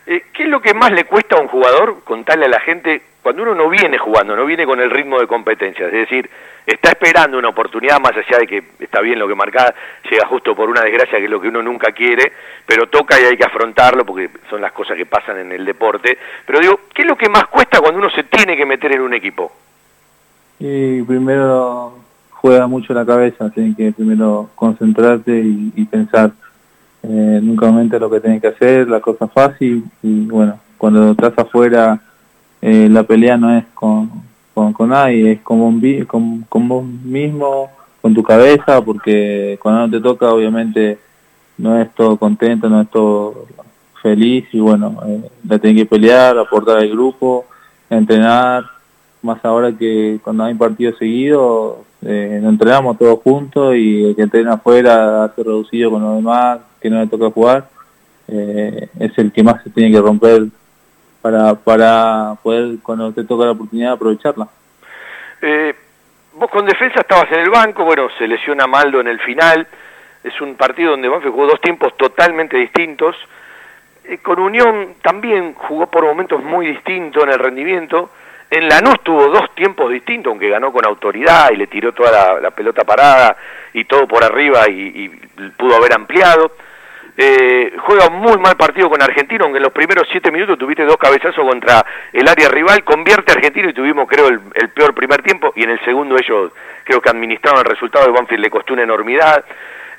Eh, 0.06 0.22
¿Qué 0.32 0.44
es 0.44 0.48
lo 0.48 0.60
que 0.60 0.74
más 0.74 0.92
le 0.92 1.04
cuesta 1.04 1.36
a 1.36 1.40
un 1.40 1.48
jugador 1.48 2.02
contarle 2.04 2.46
a 2.46 2.50
la 2.50 2.60
gente 2.60 3.02
cuando 3.22 3.42
uno 3.42 3.54
no 3.54 3.68
viene 3.68 3.98
jugando, 3.98 4.37
no 4.37 4.46
viene 4.46 4.64
con 4.64 4.80
el 4.80 4.90
ritmo 4.90 5.18
de 5.20 5.26
competencia, 5.26 5.87
es 5.87 5.92
decir, 5.92 6.30
está 6.66 6.90
esperando 6.90 7.38
una 7.38 7.48
oportunidad 7.48 7.98
más 8.00 8.12
allá 8.12 8.38
de 8.38 8.46
que 8.46 8.62
está 8.78 9.00
bien 9.00 9.18
lo 9.18 9.26
que 9.26 9.34
marca, 9.34 9.75
llega 10.10 10.26
justo 10.26 10.54
por 10.54 10.68
una 10.68 10.82
desgracia 10.82 11.18
que 11.18 11.25
es 11.25 11.30
lo 11.30 11.40
que 11.40 11.48
uno 11.48 11.62
nunca 11.62 11.92
quiere, 11.92 12.32
pero 12.66 12.88
toca 12.88 13.18
y 13.18 13.25
hay 13.25 13.37
que 13.37 13.44
afrontarlo 13.44 14.04
porque 14.04 14.30
son 14.50 14.60
las 14.60 14.72
cosas 14.72 14.96
que 14.96 15.06
pasan 15.06 15.38
en 15.38 15.52
el 15.52 15.64
deporte. 15.64 16.18
Pero 16.46 16.60
digo, 16.60 16.80
¿qué 16.94 17.02
es 17.02 17.08
lo 17.08 17.16
que 17.16 17.28
más 17.28 17.46
cuesta 17.46 17.80
cuando 17.80 17.98
uno 17.98 18.10
se 18.10 18.25
tiene 18.25 18.56
que 18.56 18.66
meter 18.66 18.92
en 18.92 19.00
un 19.00 19.14
equipo? 19.14 19.50
Y 20.58 21.02
primero 21.02 21.94
juega 22.30 22.66
mucho 22.66 22.92
la 22.92 23.06
cabeza, 23.06 23.50
tienes 23.50 23.76
que 23.76 23.92
primero 23.92 24.50
concentrarte 24.54 25.32
y, 25.32 25.84
pensar 25.87 26.32
eh, 27.02 27.40
nunca 27.42 27.70
mente 27.70 27.98
lo 27.98 28.10
que 28.10 28.20
tienes 28.20 28.42
que 28.42 28.48
hacer, 28.48 28.88
la 28.88 29.00
cosa 29.00 29.26
fácil 29.28 29.84
y 30.02 30.26
bueno, 30.26 30.60
cuando 30.76 31.12
estás 31.12 31.32
afuera 31.38 32.00
eh, 32.60 32.88
la 32.90 33.02
pelea 33.02 33.36
no 33.36 33.56
es 33.56 33.64
con, 33.74 34.10
con, 34.54 34.88
nadie, 34.88 35.32
es 35.32 35.40
con, 35.40 35.80
con, 36.06 36.42
con, 36.48 36.68
vos 36.68 36.84
mismo, 36.84 37.70
con 38.00 38.14
tu 38.14 38.22
cabeza, 38.22 38.82
porque 38.82 39.58
cuando 39.62 39.86
no 39.86 39.90
te 39.90 40.00
toca 40.00 40.32
obviamente 40.32 40.98
no 41.58 41.80
es 41.80 41.92
todo 41.94 42.16
contento, 42.16 42.68
no 42.68 42.80
es 42.80 42.90
todo 42.90 43.46
feliz 44.02 44.46
y 44.52 44.60
bueno, 44.60 45.00
eh, 45.06 45.30
la 45.46 45.58
tenés 45.58 45.82
que 45.82 45.86
pelear, 45.86 46.38
aportar 46.38 46.78
al 46.78 46.88
grupo, 46.88 47.46
entrenar, 47.90 48.64
más 49.22 49.44
ahora 49.44 49.72
que 49.72 50.20
cuando 50.22 50.44
hay 50.44 50.54
partidos 50.54 50.98
seguidos, 50.98 51.78
eh, 52.02 52.38
nos 52.40 52.52
entrenamos 52.52 52.96
todos 52.96 53.20
juntos 53.20 53.74
y 53.74 54.04
el 54.04 54.16
que 54.16 54.22
entrena 54.22 54.54
afuera 54.54 55.24
hace 55.24 55.42
reducido 55.42 55.90
con 55.90 56.02
los 56.02 56.16
demás, 56.16 56.60
que 56.80 56.90
no 56.90 57.00
le 57.00 57.08
toca 57.08 57.30
jugar, 57.30 57.68
eh, 58.28 58.88
es 59.00 59.18
el 59.18 59.32
que 59.32 59.42
más 59.42 59.62
se 59.64 59.70
tiene 59.70 59.90
que 59.90 60.00
romper 60.00 60.46
para, 61.20 61.54
para 61.54 62.34
poder, 62.42 62.76
cuando 62.82 63.12
te 63.12 63.25
toca 63.25 63.44
la 63.46 63.52
oportunidad, 63.52 63.92
aprovecharla. 63.92 64.48
Eh, 65.42 65.75
vos 66.34 66.50
con 66.50 66.64
defensa 66.64 67.00
estabas 67.00 67.30
en 67.32 67.40
el 67.40 67.50
banco, 67.50 67.84
bueno, 67.84 68.08
se 68.18 68.26
lesiona 68.26 68.66
Maldo 68.66 69.00
en 69.00 69.08
el 69.08 69.20
final, 69.20 69.66
es 70.22 70.40
un 70.40 70.56
partido 70.56 70.92
donde 70.92 71.08
Banfield 71.08 71.34
jugó 71.34 71.46
dos 71.46 71.60
tiempos 71.60 71.96
totalmente 71.96 72.56
distintos, 72.56 73.16
eh, 74.04 74.18
con 74.18 74.38
Unión 74.40 74.94
también 75.02 75.54
jugó 75.54 75.87
por 75.87 76.04
momentos 76.04 76.42
muy 76.42 76.66
distintos 76.68 77.22
en 77.25 77.30
el 77.30 77.38
rendimiento, 77.38 78.10
en 78.50 78.66
Lanús 78.66 79.00
tuvo 79.02 79.28
dos 79.28 79.54
tiempos 79.54 79.90
distintos, 79.90 80.30
aunque 80.30 80.48
ganó 80.48 80.72
con 80.72 80.87
autoridad 80.87 81.50
y 81.52 81.56
le 81.56 81.66
tiró 81.66 81.92
toda 81.92 82.40
la, 82.40 82.50
pelota 82.50 82.82
parada 82.82 83.37
y 83.75 83.84
todo 83.84 84.08
por 84.08 84.25
arriba 84.25 84.66
y 84.70 85.10
pudo 85.58 85.76
haber 85.76 85.92
ampliado. 85.92 86.52
Eh, 87.20 87.72
juega 87.78 88.10
muy 88.10 88.38
mal 88.38 88.56
partido 88.56 88.88
con 88.88 89.02
Argentino, 89.02 89.42
aunque 89.42 89.56
en 89.56 89.64
los 89.64 89.72
primeros 89.72 90.06
siete 90.08 90.30
minutos 90.30 90.56
tuviste 90.56 90.84
dos 90.84 90.98
cabezazos 90.98 91.44
contra 91.44 91.84
el 92.12 92.28
área 92.28 92.48
rival, 92.48 92.84
convierte 92.84 93.32
a 93.32 93.34
Argentino 93.34 93.68
y 93.68 93.72
tuvimos 93.72 94.06
creo 94.08 94.28
el, 94.28 94.68
peor 94.68 94.94
primer 94.94 95.20
tiempo 95.20 95.52
y 95.56 95.64
en 95.64 95.70
el 95.70 95.84
segundo 95.84 96.16
ellos 96.16 96.52
creo 96.84 97.00
que 97.00 97.10
administraron 97.10 97.58
el 97.58 97.64
resultado 97.64 98.06
de 98.06 98.12
Banfield 98.12 98.40
le 98.40 98.50
costó 98.50 98.72
una 98.75 98.84
enormidad. 98.84 99.44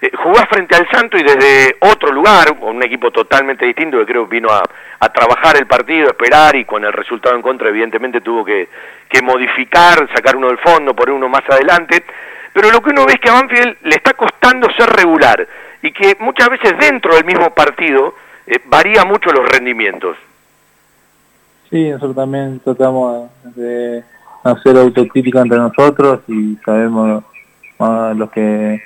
Eh, 0.02 0.12
jugás 0.16 0.48
frente 0.48 0.78
al 0.78 0.90
Santo 0.90 1.18
y 1.18 1.24
desde 1.24 1.76
otro 1.82 2.14
lugar, 2.14 2.56
un 2.62 2.82
equipo 2.84 3.12
totalmente 3.12 3.66
distinto 3.66 4.00
que 4.00 4.06
creo 4.06 4.26
vino 4.26 4.48
a, 4.50 4.64
trabajar 5.10 5.58
el 5.58 5.68
partido, 5.68 6.08
esperar 6.08 6.56
y 6.56 6.64
con 6.64 6.86
el 6.86 6.94
resultado 6.94 7.36
en 7.36 7.42
contra 7.42 7.68
evidentemente 7.68 8.22
tuvo 8.22 8.46
que, 8.46 8.70
que 9.10 9.22
modificar, 9.22 10.08
sacar 10.16 10.38
uno 10.38 10.48
del 10.48 10.60
fondo, 10.60 10.96
poner 10.96 11.16
uno 11.16 11.28
más 11.28 11.44
adelante. 11.50 12.02
Pero 12.54 12.72
lo 12.72 12.80
que 12.80 12.92
uno 12.92 13.06
ve 13.06 13.14
es 13.14 13.20
que 13.20 13.30
a 13.30 13.34
Banfield 13.34 13.78
le 13.82 13.96
está 13.96 14.14
costando 14.14 14.70
ser 14.78 14.90
regular 14.90 15.46
y 15.82 15.92
que 15.92 16.16
muchas 16.20 16.50
veces 16.50 16.74
dentro 16.80 17.16
del 17.16 17.26
mismo 17.26 17.54
partido 17.54 18.14
eh, 18.48 18.60
varía 18.68 19.06
mucho 19.06 19.32
los 19.32 19.48
rendimientos. 19.50 20.18
Sí, 21.70 21.90
nosotros 21.90 22.16
también 22.16 22.60
tratamos 22.64 23.30
de 23.56 24.04
hacer 24.44 24.78
autocrítica 24.78 25.42
entre 25.42 25.58
nosotros 25.58 26.22
y 26.28 26.58
sabemos 26.66 27.24
lo 27.80 28.30
que 28.32 28.82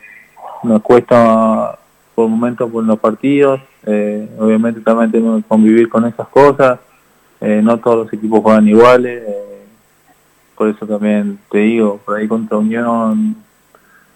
nos 0.64 0.82
cuesta 0.82 1.80
por 2.14 2.28
momentos 2.28 2.70
por 2.70 2.84
los 2.84 3.00
partidos. 3.00 3.62
Eh, 3.86 4.30
obviamente 4.38 4.82
también 4.82 5.12
tenemos 5.12 5.42
que 5.42 5.48
convivir 5.48 5.90
con 5.90 6.06
esas 6.06 6.28
cosas. 6.28 6.80
Eh, 7.42 7.62
no 7.64 7.78
todos 7.80 8.06
los 8.06 8.14
equipos 8.14 8.42
juegan 8.42 8.68
iguales. 8.68 9.24
por 10.56 10.70
eso 10.70 10.86
también 10.86 11.40
te 11.50 11.60
digo, 11.60 12.00
por 12.06 12.18
ahí 12.18 12.28
contra 12.28 12.58
Unión 12.58 13.36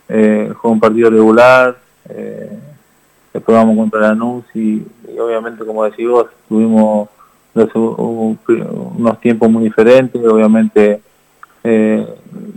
eh, 0.10 0.52
juega 0.56 0.74
un 0.74 0.80
partido 0.80 1.10
regular. 1.10 1.78
Eh, 2.10 2.57
después 3.38 3.76
contra 3.76 4.14
la 4.14 4.42
y, 4.56 4.84
y 5.14 5.20
obviamente 5.20 5.64
como 5.64 5.84
decís 5.84 6.08
vos 6.08 6.26
tuvimos 6.50 7.10
unos 7.54 9.20
tiempos 9.22 9.50
muy 9.50 9.64
diferentes 9.64 10.24
obviamente 10.26 11.02
eh, 11.64 12.08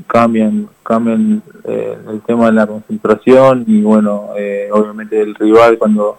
cambian 0.06 0.68
cambian 0.82 1.42
eh, 1.64 1.98
el 2.08 2.20
tema 2.22 2.46
de 2.46 2.52
la 2.52 2.66
concentración 2.66 3.64
y 3.66 3.82
bueno 3.82 4.30
eh, 4.38 4.68
obviamente 4.72 5.20
el 5.20 5.34
rival 5.34 5.78
cuando 5.78 6.18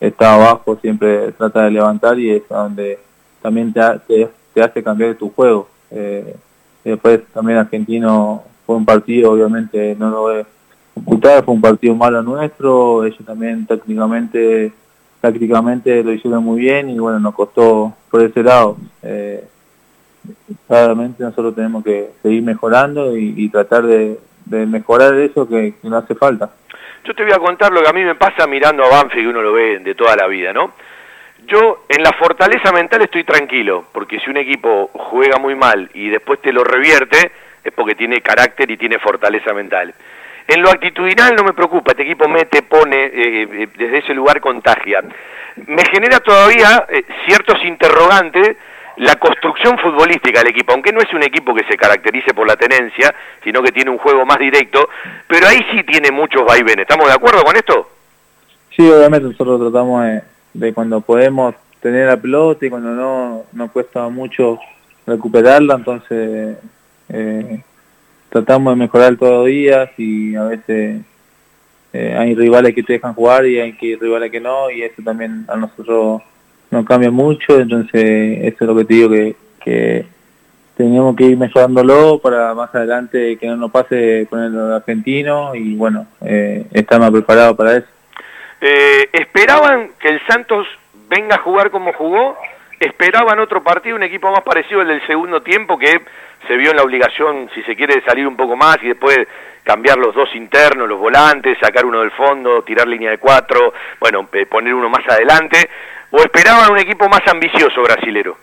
está 0.00 0.34
abajo 0.34 0.76
siempre 0.80 1.32
trata 1.32 1.62
de 1.62 1.70
levantar 1.70 2.18
y 2.18 2.30
es 2.30 2.42
donde 2.48 2.98
también 3.40 3.72
te, 3.72 4.28
te, 4.52 4.62
hace 4.62 4.82
cambiar 4.82 5.14
tu 5.16 5.30
juego. 5.30 5.68
Después 6.82 7.20
también 7.32 7.58
argentino 7.58 8.42
fue 8.66 8.76
un 8.76 8.84
partido 8.84 9.32
obviamente 9.32 9.94
no 9.98 10.10
lo 10.10 10.44
ve 10.94 11.42
fue 11.42 11.54
un 11.54 11.60
partido 11.60 11.94
malo 11.94 12.22
nuestro, 12.22 13.04
ellos 13.04 13.24
también 13.24 13.66
técnicamente, 13.66 14.72
tácticamente 15.20 16.02
lo 16.02 16.12
hicieron 16.12 16.44
muy 16.44 16.60
bien 16.60 16.90
y 16.90 16.98
bueno, 16.98 17.18
nos 17.18 17.34
costó 17.34 17.94
por 18.10 18.22
ese 18.22 18.42
lado. 18.42 18.76
Eh, 19.02 19.44
claramente 20.66 21.22
nosotros 21.22 21.54
tenemos 21.54 21.84
que 21.84 22.10
seguir 22.22 22.42
mejorando 22.42 23.16
y, 23.16 23.48
tratar 23.48 23.84
de, 23.84 24.18
mejorar 24.46 25.14
eso 25.14 25.48
que, 25.48 25.74
no 25.82 25.96
hace 25.96 26.14
falta. 26.14 26.50
Yo 27.04 27.14
te 27.14 27.22
voy 27.22 27.32
a 27.32 27.38
contar 27.38 27.72
lo 27.72 27.82
que 27.82 27.88
a 27.88 27.92
mí 27.92 28.02
me 28.02 28.14
pasa 28.14 28.46
mirando 28.46 28.84
a 28.84 28.88
Banfield, 28.88 29.24
que 29.24 29.28
uno 29.28 29.42
lo 29.42 29.52
ve 29.52 29.78
de 29.80 29.94
toda 29.94 30.16
la 30.16 30.26
vida, 30.26 30.52
¿no? 30.52 30.72
Yo 31.46 31.84
en 31.90 32.02
la 32.02 32.12
fortaleza 32.12 32.72
mental 32.72 33.02
estoy 33.02 33.24
tranquilo, 33.24 33.84
porque 33.92 34.18
si 34.20 34.30
un 34.30 34.38
equipo 34.38 34.88
juega 34.94 35.38
muy 35.38 35.54
mal 35.54 35.90
y 35.92 36.08
después 36.08 36.40
te 36.40 36.52
lo 36.52 36.64
revierte, 36.64 37.32
es 37.62 37.72
porque 37.74 37.94
tiene 37.94 38.22
carácter 38.22 38.70
y 38.70 38.78
tiene 38.78 38.98
fortaleza 38.98 39.52
mental. 39.52 39.94
En 40.46 40.62
lo 40.62 40.70
actitudinal 40.70 41.34
no 41.34 41.42
me 41.42 41.54
preocupa, 41.54 41.92
este 41.92 42.02
equipo 42.02 42.28
mete, 42.28 42.62
pone, 42.62 43.06
eh, 43.06 43.12
eh, 43.42 43.68
desde 43.76 43.98
ese 43.98 44.14
lugar 44.14 44.40
contagia. 44.40 45.02
Me 45.66 45.82
genera 45.90 46.20
todavía 46.20 46.86
eh, 46.88 47.04
ciertos 47.26 47.64
interrogantes 47.64 48.56
la 48.96 49.16
construcción 49.16 49.78
futbolística 49.78 50.40
del 50.40 50.50
equipo, 50.50 50.72
aunque 50.72 50.92
no 50.92 51.00
es 51.00 51.12
un 51.12 51.22
equipo 51.22 51.54
que 51.54 51.64
se 51.64 51.76
caracterice 51.76 52.34
por 52.34 52.46
la 52.46 52.56
tenencia, 52.56 53.12
sino 53.42 53.62
que 53.62 53.72
tiene 53.72 53.90
un 53.90 53.98
juego 53.98 54.24
más 54.24 54.38
directo, 54.38 54.88
pero 55.26 55.48
ahí 55.48 55.64
sí 55.72 55.82
tiene 55.82 56.10
muchos 56.10 56.44
vaivenes. 56.44 56.82
¿Estamos 56.82 57.08
de 57.08 57.14
acuerdo 57.14 57.42
con 57.42 57.56
esto? 57.56 57.90
Sí, 58.70 58.88
obviamente 58.88 59.28
nosotros 59.28 59.60
tratamos 59.60 60.04
de, 60.52 60.74
cuando 60.74 61.00
podemos 61.00 61.54
tener 61.80 62.06
la 62.06 62.16
pelota 62.16 62.66
y 62.66 62.70
cuando 62.70 62.90
no, 62.90 63.44
no 63.52 63.72
cuesta 63.72 64.08
mucho 64.08 64.58
recuperarla, 65.06 65.74
entonces 65.74 66.56
eh, 67.08 67.62
tratamos 68.34 68.72
de 68.72 68.80
mejorar 68.80 69.14
todos 69.14 69.32
los 69.32 69.46
días 69.46 69.90
y 69.96 70.34
a 70.34 70.42
veces 70.42 71.02
eh, 71.92 72.16
hay 72.18 72.34
rivales 72.34 72.74
que 72.74 72.82
te 72.82 72.94
dejan 72.94 73.14
jugar 73.14 73.46
y 73.46 73.60
hay 73.60 73.70
rivales 73.72 74.32
que 74.32 74.40
no 74.40 74.72
y 74.72 74.82
eso 74.82 75.02
también 75.04 75.44
a 75.46 75.54
nosotros 75.54 76.20
nos 76.68 76.84
cambia 76.84 77.12
mucho, 77.12 77.60
entonces 77.60 78.40
eso 78.42 78.56
es 78.58 78.66
lo 78.66 78.74
que 78.74 78.84
te 78.86 78.94
digo 78.94 79.10
que, 79.10 79.36
que 79.62 80.06
tenemos 80.76 81.14
que 81.14 81.26
ir 81.26 81.36
mejorándolo 81.36 82.18
para 82.18 82.52
más 82.54 82.74
adelante 82.74 83.36
que 83.36 83.46
no 83.46 83.56
nos 83.56 83.70
pase 83.70 84.26
con 84.28 84.40
el 84.42 84.72
argentino 84.72 85.54
y 85.54 85.76
bueno, 85.76 86.08
eh, 86.20 86.66
estar 86.72 86.98
más 86.98 87.12
preparado 87.12 87.54
para 87.54 87.76
eso. 87.76 87.86
Eh, 88.60 89.10
¿Esperaban 89.12 89.90
que 90.00 90.08
el 90.08 90.20
Santos 90.26 90.66
venga 91.08 91.36
a 91.36 91.42
jugar 91.42 91.70
como 91.70 91.92
jugó? 91.92 92.36
¿Esperaban 92.84 93.38
otro 93.38 93.62
partido, 93.62 93.96
un 93.96 94.02
equipo 94.02 94.30
más 94.30 94.42
parecido 94.42 94.82
al 94.82 94.88
del 94.88 95.06
segundo 95.06 95.40
tiempo 95.40 95.78
que 95.78 96.02
se 96.46 96.54
vio 96.54 96.70
en 96.70 96.76
la 96.76 96.82
obligación, 96.82 97.48
si 97.54 97.62
se 97.62 97.74
quiere, 97.74 97.94
de 97.94 98.02
salir 98.02 98.26
un 98.26 98.36
poco 98.36 98.56
más 98.56 98.76
y 98.82 98.88
después 98.88 99.26
cambiar 99.62 99.96
los 99.96 100.14
dos 100.14 100.28
internos, 100.34 100.86
los 100.86 100.98
volantes, 100.98 101.56
sacar 101.58 101.86
uno 101.86 102.00
del 102.00 102.10
fondo, 102.10 102.62
tirar 102.62 102.86
línea 102.86 103.10
de 103.10 103.16
cuatro, 103.16 103.72
bueno, 103.98 104.28
poner 104.50 104.74
uno 104.74 104.90
más 104.90 105.00
adelante, 105.08 105.56
o 106.10 106.18
esperaban 106.18 106.72
un 106.72 106.78
equipo 106.78 107.08
más 107.08 107.22
ambicioso 107.26 107.82
brasilero? 107.82 108.36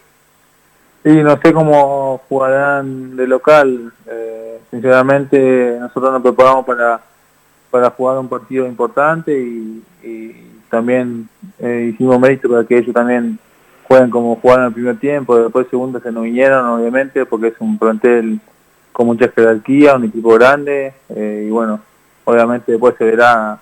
Sí, 1.03 1.11
no 1.21 1.37
sé 1.37 1.53
cómo 1.53 2.21
jugarán 2.27 3.15
de 3.15 3.27
local. 3.27 3.93
Eh, 4.07 4.59
sinceramente, 4.71 5.77
nosotros 5.79 6.13
nos 6.13 6.21
preparamos 6.23 6.65
para, 6.65 6.99
para 7.69 7.91
jugar 7.91 8.17
un 8.17 8.27
partido 8.27 8.65
importante 8.65 9.31
y, 9.37 9.83
también 10.67 11.27
eh, 11.59 11.91
hicimos 11.93 12.17
mérito 12.17 12.49
para 12.49 12.63
que 12.63 12.77
ellos 12.77 12.93
también 12.93 13.37
juegan 13.91 14.09
como 14.09 14.37
jugaron 14.37 14.67
el 14.67 14.73
primer 14.73 14.97
tiempo, 14.99 15.37
después 15.37 15.65
el 15.65 15.69
segundo 15.71 15.99
se 15.99 16.13
nos 16.13 16.23
vinieron 16.23 16.65
obviamente 16.65 17.25
porque 17.25 17.47
es 17.47 17.55
un 17.59 17.77
plantel 17.77 18.39
con 18.93 19.05
mucha 19.05 19.27
jerarquía, 19.27 19.97
un 19.97 20.05
equipo 20.05 20.29
grande 20.35 20.93
eh, 21.09 21.43
y 21.45 21.49
bueno, 21.49 21.81
obviamente 22.23 22.71
después 22.71 22.95
se 22.97 23.03
verá 23.03 23.59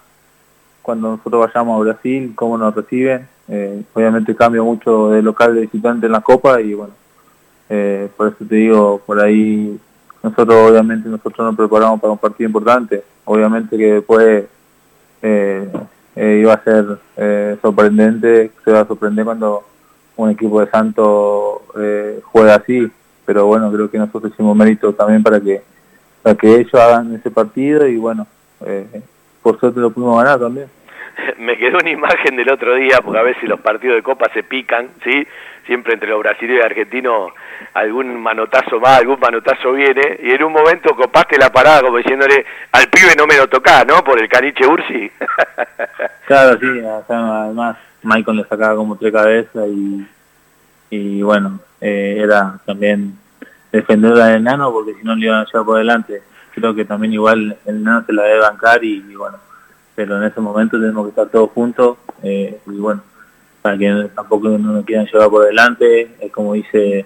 cuando 0.83 1.17
nosotros 1.17 1.47
vayamos 1.47 1.77
a 1.77 1.83
Brasil 1.83 2.33
cómo 2.35 2.59
nos 2.59 2.75
reciben, 2.75 3.27
eh, 3.47 3.81
obviamente 3.91 4.35
cambia 4.35 4.61
mucho 4.61 5.09
de 5.09 5.23
local 5.23 5.55
de 5.55 5.61
visitante 5.61 6.05
en 6.05 6.11
la 6.11 6.21
Copa 6.21 6.61
y 6.61 6.75
bueno, 6.75 6.93
Eh, 7.71 8.09
por 8.17 8.27
eso 8.27 8.45
te 8.49 8.55
digo, 8.55 8.99
por 9.05 9.19
ahí 9.19 9.79
nosotros 10.23 10.69
obviamente 10.69 11.07
nosotros 11.09 11.45
nos 11.47 11.55
preparamos 11.55 11.99
para 11.99 12.13
un 12.13 12.17
partido 12.17 12.47
importante. 12.47 13.03
Obviamente 13.25 13.77
que 13.77 13.93
después 13.93 14.45
eh, 15.21 15.69
iba 16.15 16.53
a 16.53 16.63
ser 16.63 16.83
sorprendente, 17.61 18.51
se 18.63 18.71
va 18.71 18.81
a 18.81 18.87
sorprender 18.87 19.23
cuando 19.23 19.63
un 20.23 20.29
equipo 20.31 20.59
de 20.61 20.69
Santos 20.69 21.61
juega 22.23 22.55
así. 22.55 22.91
Pero 23.25 23.45
bueno, 23.45 23.71
creo 23.71 23.89
que 23.89 23.97
nosotros 23.97 24.33
hicimos 24.33 24.55
mérito 24.55 24.91
también 24.93 25.21
para 25.21 25.39
que 25.39 25.61
para 26.21 26.35
que 26.35 26.55
ellos 26.55 26.73
hagan 26.73 27.15
ese 27.15 27.31
partido 27.31 27.87
y 27.87 27.97
bueno, 27.97 28.27
por 29.41 29.59
suerte 29.59 29.79
lo 29.79 29.91
pudimos 29.91 30.17
ganar 30.17 30.39
también. 30.39 30.67
me 31.37 31.57
quedó 31.57 31.77
una 31.77 31.89
imagen 31.89 32.35
del 32.35 32.51
otro 32.51 32.75
día, 32.75 32.99
porque 33.03 33.19
a 33.19 33.23
veces 33.23 33.43
los 33.43 33.59
partidos 33.59 33.95
de 33.95 34.03
Copa 34.03 34.29
se 34.33 34.43
pican, 34.43 34.89
¿sí? 35.03 35.27
Siempre 35.65 35.93
entre 35.93 36.09
los 36.09 36.19
brasileños 36.19 36.63
y 36.63 36.65
argentinos 36.65 37.31
algún 37.73 38.19
manotazo 38.19 38.79
va, 38.79 38.95
algún 38.95 39.19
manotazo 39.19 39.73
viene, 39.73 40.19
y 40.23 40.31
en 40.31 40.43
un 40.43 40.53
momento 40.53 40.95
copaste 40.95 41.37
la 41.37 41.51
parada 41.51 41.81
como 41.81 41.97
diciéndole, 41.97 42.45
al 42.71 42.87
pibe 42.87 43.13
no 43.17 43.27
me 43.27 43.37
lo 43.37 43.47
toca 43.47 43.83
¿no? 43.83 44.03
Por 44.03 44.21
el 44.21 44.27
caniche 44.27 44.65
Ursi. 44.65 45.11
claro, 46.25 46.57
sí, 46.59 46.81
además 47.07 47.77
Michael 48.01 48.37
le 48.37 48.43
sacaba 48.45 48.75
como 48.75 48.97
tres 48.97 49.13
cabezas 49.13 49.67
y, 49.67 50.07
y 50.89 51.21
bueno, 51.21 51.59
eh, 51.81 52.17
era 52.19 52.59
también 52.65 53.17
defender 53.71 54.13
del 54.13 54.37
enano 54.37 54.71
porque 54.71 54.95
si 54.95 55.03
no 55.03 55.15
le 55.15 55.25
iban 55.25 55.41
a 55.41 55.45
llevar 55.45 55.65
por 55.65 55.77
delante. 55.77 56.23
Creo 56.55 56.73
que 56.73 56.83
también 56.83 57.13
igual 57.13 57.57
el 57.65 57.77
enano 57.77 58.03
se 58.05 58.13
la 58.13 58.23
debe 58.23 58.39
bancar 58.39 58.83
y 58.83 59.15
bueno, 59.15 59.37
pero 59.99 60.15
en 60.15 60.23
ese 60.23 60.39
momento 60.39 60.79
tenemos 60.79 61.03
que 61.03 61.09
estar 61.09 61.27
todos 61.27 61.49
juntos 61.51 61.97
eh, 62.23 62.57
y 62.67 62.77
bueno, 62.77 63.03
para 63.61 63.77
que 63.77 64.09
tampoco 64.15 64.47
no 64.47 64.71
nos 64.71 64.85
quieran 64.85 65.05
llevar 65.05 65.29
por 65.29 65.45
delante, 65.45 66.15
es 66.21 66.31
como 66.31 66.53
dice 66.53 67.05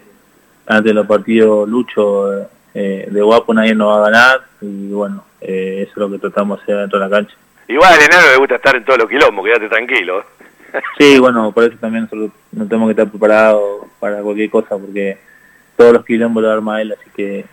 antes 0.67 0.91
de 0.91 0.93
los 0.93 1.07
partidos 1.07 1.67
Lucho, 1.67 2.47
eh, 2.71 3.07
de 3.09 3.21
guapo 3.23 3.51
nadie 3.51 3.73
nos 3.73 3.87
va 3.87 3.97
a 3.97 4.11
ganar 4.11 4.41
y 4.61 4.91
bueno, 4.91 5.23
eh, 5.41 5.79
eso 5.81 5.91
es 5.91 5.97
lo 5.97 6.11
que 6.11 6.19
tratamos 6.19 6.59
de 6.59 6.63
hacer 6.65 6.77
dentro 6.81 6.99
de 6.99 7.05
la 7.05 7.09
cancha. 7.09 7.35
Igual 7.67 7.93
al 7.93 8.01
enano 8.03 8.29
le 8.31 8.37
gusta 8.37 8.55
estar 8.57 8.75
en 8.75 8.85
todos 8.85 8.99
los 8.99 9.09
quilombos, 9.09 9.43
quédate 9.43 9.69
tranquilo. 9.69 10.23
sí, 10.99 11.17
bueno, 11.17 11.51
por 11.51 11.63
eso 11.63 11.75
también 11.81 12.03
nosotros 12.03 12.29
no 12.51 12.67
tenemos 12.67 12.89
que 12.89 12.91
estar 12.91 13.09
preparados 13.09 13.87
para 13.99 14.21
cualquier 14.21 14.51
cosa, 14.51 14.77
porque 14.77 15.17
todos 15.75 15.93
los 15.93 16.05
quilombos 16.05 16.43
lo 16.43 16.51
arma 16.51 16.79
él, 16.79 16.91
así 16.91 17.09
que 17.15 17.43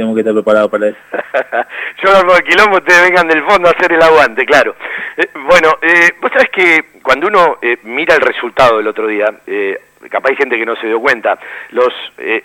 tenemos 0.00 0.14
que 0.14 0.20
estar 0.20 0.34
preparados 0.34 0.70
para 0.70 0.88
eso. 0.88 0.98
Yo 2.02 2.16
armo 2.16 2.34
el 2.34 2.42
quilombo, 2.42 2.76
ustedes 2.76 3.02
vengan 3.02 3.28
del 3.28 3.44
fondo 3.44 3.68
a 3.68 3.72
hacer 3.72 3.92
el 3.92 4.02
aguante, 4.02 4.46
claro. 4.46 4.74
Eh, 5.16 5.28
bueno, 5.34 5.76
eh, 5.82 6.12
vos 6.20 6.30
sabés 6.32 6.48
que 6.50 6.84
cuando 7.02 7.26
uno 7.26 7.58
eh, 7.60 7.78
mira 7.82 8.14
el 8.14 8.22
resultado 8.22 8.78
del 8.78 8.88
otro 8.88 9.06
día, 9.06 9.26
eh, 9.46 9.78
capaz 10.10 10.30
hay 10.30 10.36
gente 10.36 10.56
que 10.56 10.64
no 10.64 10.74
se 10.76 10.86
dio 10.86 11.00
cuenta, 11.00 11.38
los 11.70 11.92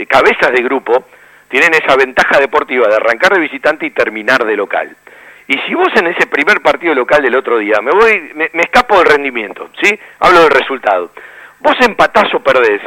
cabezas 0.07 0.51
de 0.51 0.61
grupo 0.63 1.05
tienen 1.47 1.73
esa 1.73 1.95
ventaja 1.95 2.39
deportiva 2.39 2.87
de 2.87 2.95
arrancar 2.95 3.33
de 3.33 3.39
visitante 3.39 3.85
y 3.85 3.91
terminar 3.91 4.43
de 4.43 4.57
local. 4.57 4.93
Y 5.47 5.57
si 5.59 5.73
vos 5.75 5.89
en 5.95 6.07
ese 6.07 6.27
primer 6.27 6.59
partido 6.61 6.93
local 6.93 7.21
del 7.21 7.35
otro 7.35 7.57
día, 7.57 7.77
me 7.81 7.91
voy, 7.91 8.31
me, 8.35 8.49
me 8.51 8.63
escapo 8.63 8.97
del 8.97 9.05
rendimiento, 9.05 9.69
¿sí? 9.81 9.97
Hablo 10.19 10.41
del 10.41 10.51
resultado. 10.51 11.11
Vos 11.59 11.75
empatás 11.81 12.33
o 12.33 12.39
perdés, 12.41 12.81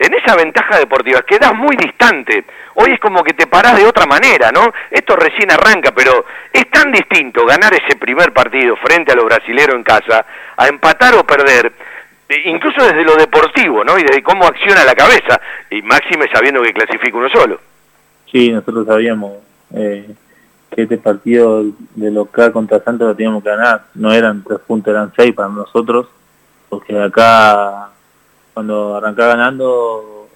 en 0.00 0.14
esa 0.14 0.34
ventaja 0.34 0.78
deportiva 0.78 1.20
quedas 1.22 1.54
muy 1.54 1.76
distante. 1.76 2.44
Hoy 2.74 2.92
es 2.92 3.00
como 3.00 3.22
que 3.22 3.34
te 3.34 3.46
parás 3.46 3.76
de 3.76 3.86
otra 3.86 4.06
manera, 4.06 4.50
¿no? 4.50 4.72
Esto 4.90 5.14
recién 5.14 5.50
arranca, 5.52 5.92
pero 5.94 6.24
es 6.50 6.70
tan 6.70 6.90
distinto 6.90 7.44
ganar 7.44 7.74
ese 7.74 7.96
primer 7.96 8.32
partido 8.32 8.76
frente 8.76 9.12
a 9.12 9.14
los 9.14 9.26
brasileros 9.26 9.76
en 9.76 9.82
casa, 9.82 10.24
a 10.56 10.68
empatar 10.68 11.14
o 11.16 11.24
perder, 11.24 11.70
e 12.26 12.48
incluso 12.48 12.82
desde 12.82 13.04
lo 13.04 13.14
deportivo, 13.16 13.84
¿no? 13.84 13.98
Y 13.98 14.02
desde 14.02 14.22
cómo 14.22 14.46
acciona 14.46 14.84
la 14.84 14.94
cabeza, 14.94 15.38
y 15.68 15.82
máxime 15.82 16.30
sabiendo 16.32 16.62
que 16.62 16.72
clasifica 16.72 17.18
uno 17.18 17.28
solo. 17.28 17.60
Sí, 18.32 18.50
nosotros 18.50 18.86
sabíamos 18.86 19.32
eh, 19.74 20.14
que 20.74 20.82
este 20.82 20.96
partido 20.96 21.62
de 21.94 22.10
local 22.10 22.52
contra 22.52 22.80
Santos 22.80 23.08
lo 23.08 23.14
teníamos 23.14 23.42
que 23.42 23.50
ganar. 23.50 23.82
No 23.94 24.14
eran 24.14 24.42
tres 24.44 24.60
puntos, 24.60 24.92
eran 24.92 25.12
seis 25.14 25.34
para 25.34 25.50
nosotros, 25.50 26.06
porque 26.70 26.98
acá 26.98 27.90
cuando 28.54 28.96
arrancás 28.96 29.28
ganando 29.36 30.28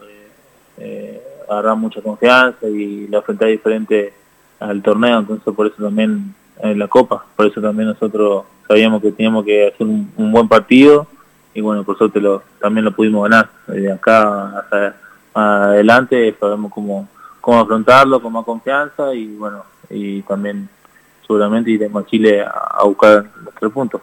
eh, 0.78 1.21
eh, 1.49 1.75
mucha 1.76 2.00
confianza 2.00 2.66
y 2.68 3.09
la 3.09 3.23
frente 3.23 3.47
diferente 3.47 4.12
al 4.61 4.83
torneo, 4.83 5.18
entonces 5.18 5.54
por 5.54 5.66
eso 5.66 5.83
también 5.83 6.35
en 6.61 6.78
la 6.78 6.88
Copa, 6.88 7.25
por 7.37 7.47
eso 7.47 7.61
también 7.61 7.88
nosotros 7.88 8.44
sabíamos 8.66 9.02
que 9.02 9.12
teníamos 9.12 9.44
que 9.44 9.68
hacer 9.68 9.87
un, 9.87 10.12
buen 10.16 10.48
partido 10.48 11.07
y 11.53 11.61
bueno, 11.61 11.85
por 11.85 11.98
suerte 11.98 12.20
lo, 12.20 12.42
también 12.61 12.85
lo 12.85 12.92
pudimos 12.92 13.29
ganar. 13.29 13.48
De 13.66 13.92
acá 13.92 14.59
hasta 14.59 14.96
adelante 15.35 16.35
sabemos 16.38 16.72
cómo, 16.72 17.09
cómo 17.40 17.61
afrontarlo 17.61 18.20
con 18.20 18.33
más 18.33 18.44
confianza 18.44 19.14
y 19.14 19.37
bueno, 19.37 19.64
y 19.90 20.22
también 20.22 20.68
seguramente 21.27 21.70
iremos 21.70 22.03
a 22.03 22.07
Chile 22.07 22.42
a 22.42 22.83
buscar 22.85 23.24
los 23.44 23.55
tres 23.55 23.72
puntos. 23.72 24.00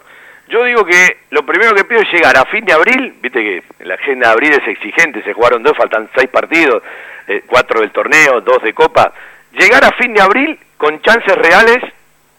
Yo 0.51 0.65
digo 0.65 0.83
que 0.83 1.19
lo 1.29 1.45
primero 1.45 1.73
que 1.73 1.85
pido 1.85 2.01
es 2.01 2.11
llegar 2.11 2.35
a 2.35 2.43
fin 2.43 2.65
de 2.65 2.73
abril, 2.73 3.15
viste 3.21 3.39
que 3.39 3.63
la 3.85 3.93
agenda 3.93 4.27
de 4.27 4.33
abril 4.33 4.51
es 4.51 4.67
exigente, 4.67 5.23
se 5.23 5.31
jugaron 5.31 5.63
dos, 5.63 5.77
faltan 5.77 6.09
seis 6.13 6.27
partidos, 6.29 6.83
eh, 7.25 7.43
cuatro 7.47 7.79
del 7.79 7.91
torneo, 7.91 8.41
dos 8.41 8.61
de 8.61 8.73
copa, 8.73 9.13
llegar 9.53 9.85
a 9.85 9.93
fin 9.93 10.13
de 10.13 10.21
abril 10.21 10.59
con 10.75 11.01
chances 11.01 11.37
reales 11.37 11.79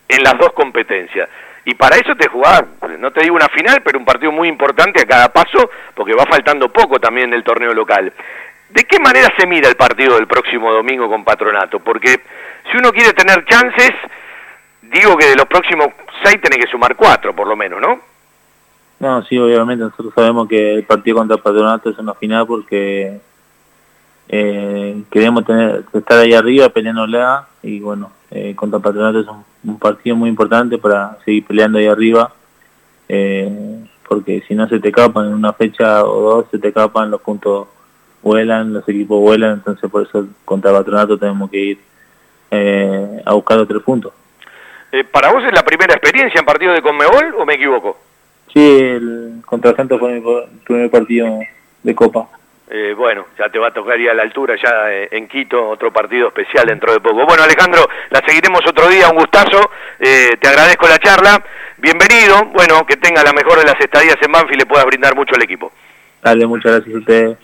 en 0.08 0.22
las 0.22 0.36
dos 0.36 0.52
competencias. 0.52 1.26
Y 1.64 1.72
para 1.72 1.96
eso 1.96 2.14
te 2.14 2.28
jugás, 2.28 2.62
no 2.98 3.10
te 3.12 3.22
digo 3.22 3.34
una 3.34 3.48
final, 3.48 3.80
pero 3.82 3.98
un 3.98 4.04
partido 4.04 4.30
muy 4.30 4.48
importante 4.48 5.00
a 5.00 5.06
cada 5.06 5.32
paso, 5.32 5.70
porque 5.94 6.12
va 6.12 6.26
faltando 6.26 6.68
poco 6.68 7.00
también 7.00 7.28
en 7.28 7.34
el 7.34 7.44
torneo 7.44 7.72
local. 7.72 8.12
¿De 8.68 8.84
qué 8.84 8.98
manera 8.98 9.32
se 9.38 9.46
mira 9.46 9.70
el 9.70 9.76
partido 9.76 10.16
del 10.16 10.26
próximo 10.26 10.70
domingo 10.70 11.08
con 11.08 11.24
Patronato? 11.24 11.80
Porque 11.80 12.20
si 12.70 12.76
uno 12.76 12.92
quiere 12.92 13.14
tener 13.14 13.46
chances, 13.46 13.92
digo 14.82 15.16
que 15.16 15.28
de 15.28 15.36
los 15.36 15.46
próximos 15.46 15.94
seis 16.24 16.40
tiene 16.40 16.62
que 16.62 16.70
sumar 16.70 16.96
cuatro, 16.96 17.34
por 17.34 17.46
lo 17.46 17.56
menos, 17.56 17.80
¿no? 17.80 18.12
No, 19.02 19.20
sí, 19.24 19.36
obviamente 19.36 19.82
nosotros 19.82 20.12
sabemos 20.14 20.46
que 20.46 20.74
el 20.74 20.84
partido 20.84 21.16
contra 21.16 21.36
Patronato 21.36 21.90
es 21.90 21.98
una 21.98 22.14
final 22.14 22.46
porque 22.46 23.20
eh, 24.28 25.02
queremos 25.10 25.44
tener, 25.44 25.84
estar 25.92 26.20
ahí 26.20 26.32
arriba 26.32 26.68
peleándola 26.68 27.48
y 27.64 27.80
bueno, 27.80 28.12
eh, 28.30 28.54
contra 28.54 28.78
Patronato 28.78 29.18
es 29.18 29.26
un, 29.64 29.78
partido 29.80 30.14
muy 30.14 30.28
importante 30.30 30.78
para 30.78 31.18
seguir 31.24 31.44
peleando 31.44 31.78
ahí 31.78 31.86
arriba 31.86 32.32
eh, 33.08 33.84
porque 34.08 34.44
si 34.46 34.54
no 34.54 34.68
se 34.68 34.78
te 34.78 34.90
escapan 34.90 35.26
en 35.26 35.34
una 35.34 35.52
fecha 35.52 36.04
o 36.04 36.20
dos, 36.20 36.46
se 36.52 36.60
te 36.60 36.68
escapan, 36.68 37.10
los 37.10 37.22
puntos 37.22 37.66
vuelan, 38.22 38.72
los 38.72 38.88
equipos 38.88 39.20
vuelan, 39.20 39.54
entonces 39.54 39.90
por 39.90 40.06
eso 40.06 40.28
contra 40.44 40.70
Patronato 40.70 41.18
tenemos 41.18 41.50
que 41.50 41.58
ir 41.58 41.78
a 43.24 43.32
buscar 43.32 43.58
otros 43.58 43.82
puntos. 43.82 44.12
Eh, 44.92 45.04
¿Para 45.04 45.32
vos 45.32 45.42
es 45.42 45.52
la 45.54 45.64
primera 45.64 45.94
experiencia 45.94 46.38
en 46.38 46.44
partido 46.44 46.74
de 46.74 46.82
Conmebol 46.82 47.34
o 47.38 47.46
me 47.46 47.54
equivoco? 47.54 47.98
Sí, 48.52 48.78
el 48.78 49.42
contra 49.46 49.74
Santos 49.74 49.98
fue 49.98 50.12
mi 50.12 50.22
primer 50.64 50.90
partido 50.90 51.40
de 51.82 51.94
Copa. 51.94 52.28
Eh, 52.68 52.92
bueno, 52.94 53.26
ya 53.38 53.48
te 53.48 53.58
va 53.58 53.68
a 53.68 53.72
tocar 53.72 53.98
ir 53.98 54.10
a 54.10 54.14
la 54.14 54.22
altura 54.22 54.54
ya 54.62 54.92
eh, 54.92 55.08
en 55.10 55.28
Quito, 55.28 55.66
otro 55.66 55.90
partido 55.90 56.28
especial 56.28 56.66
dentro 56.66 56.92
de 56.92 57.00
poco. 57.00 57.24
Bueno, 57.24 57.42
Alejandro, 57.42 57.88
la 58.10 58.20
seguiremos 58.26 58.60
otro 58.68 58.88
día, 58.88 59.08
un 59.08 59.16
gustazo, 59.16 59.70
te 59.98 60.48
agradezco 60.48 60.86
la 60.86 60.98
charla, 60.98 61.42
bienvenido, 61.78 62.44
bueno, 62.52 62.84
que 62.86 62.96
tenga 62.96 63.22
la 63.22 63.32
mejor 63.32 63.58
de 63.58 63.64
las 63.64 63.80
estadías 63.80 64.16
en 64.20 64.32
Banfield 64.32 64.56
y 64.56 64.58
le 64.60 64.66
puedas 64.66 64.86
brindar 64.86 65.14
mucho 65.16 65.34
al 65.34 65.42
equipo. 65.42 65.72
Dale, 66.22 66.46
muchas 66.46 66.72
gracias 66.72 66.94
a 66.94 66.98
ustedes. 66.98 67.38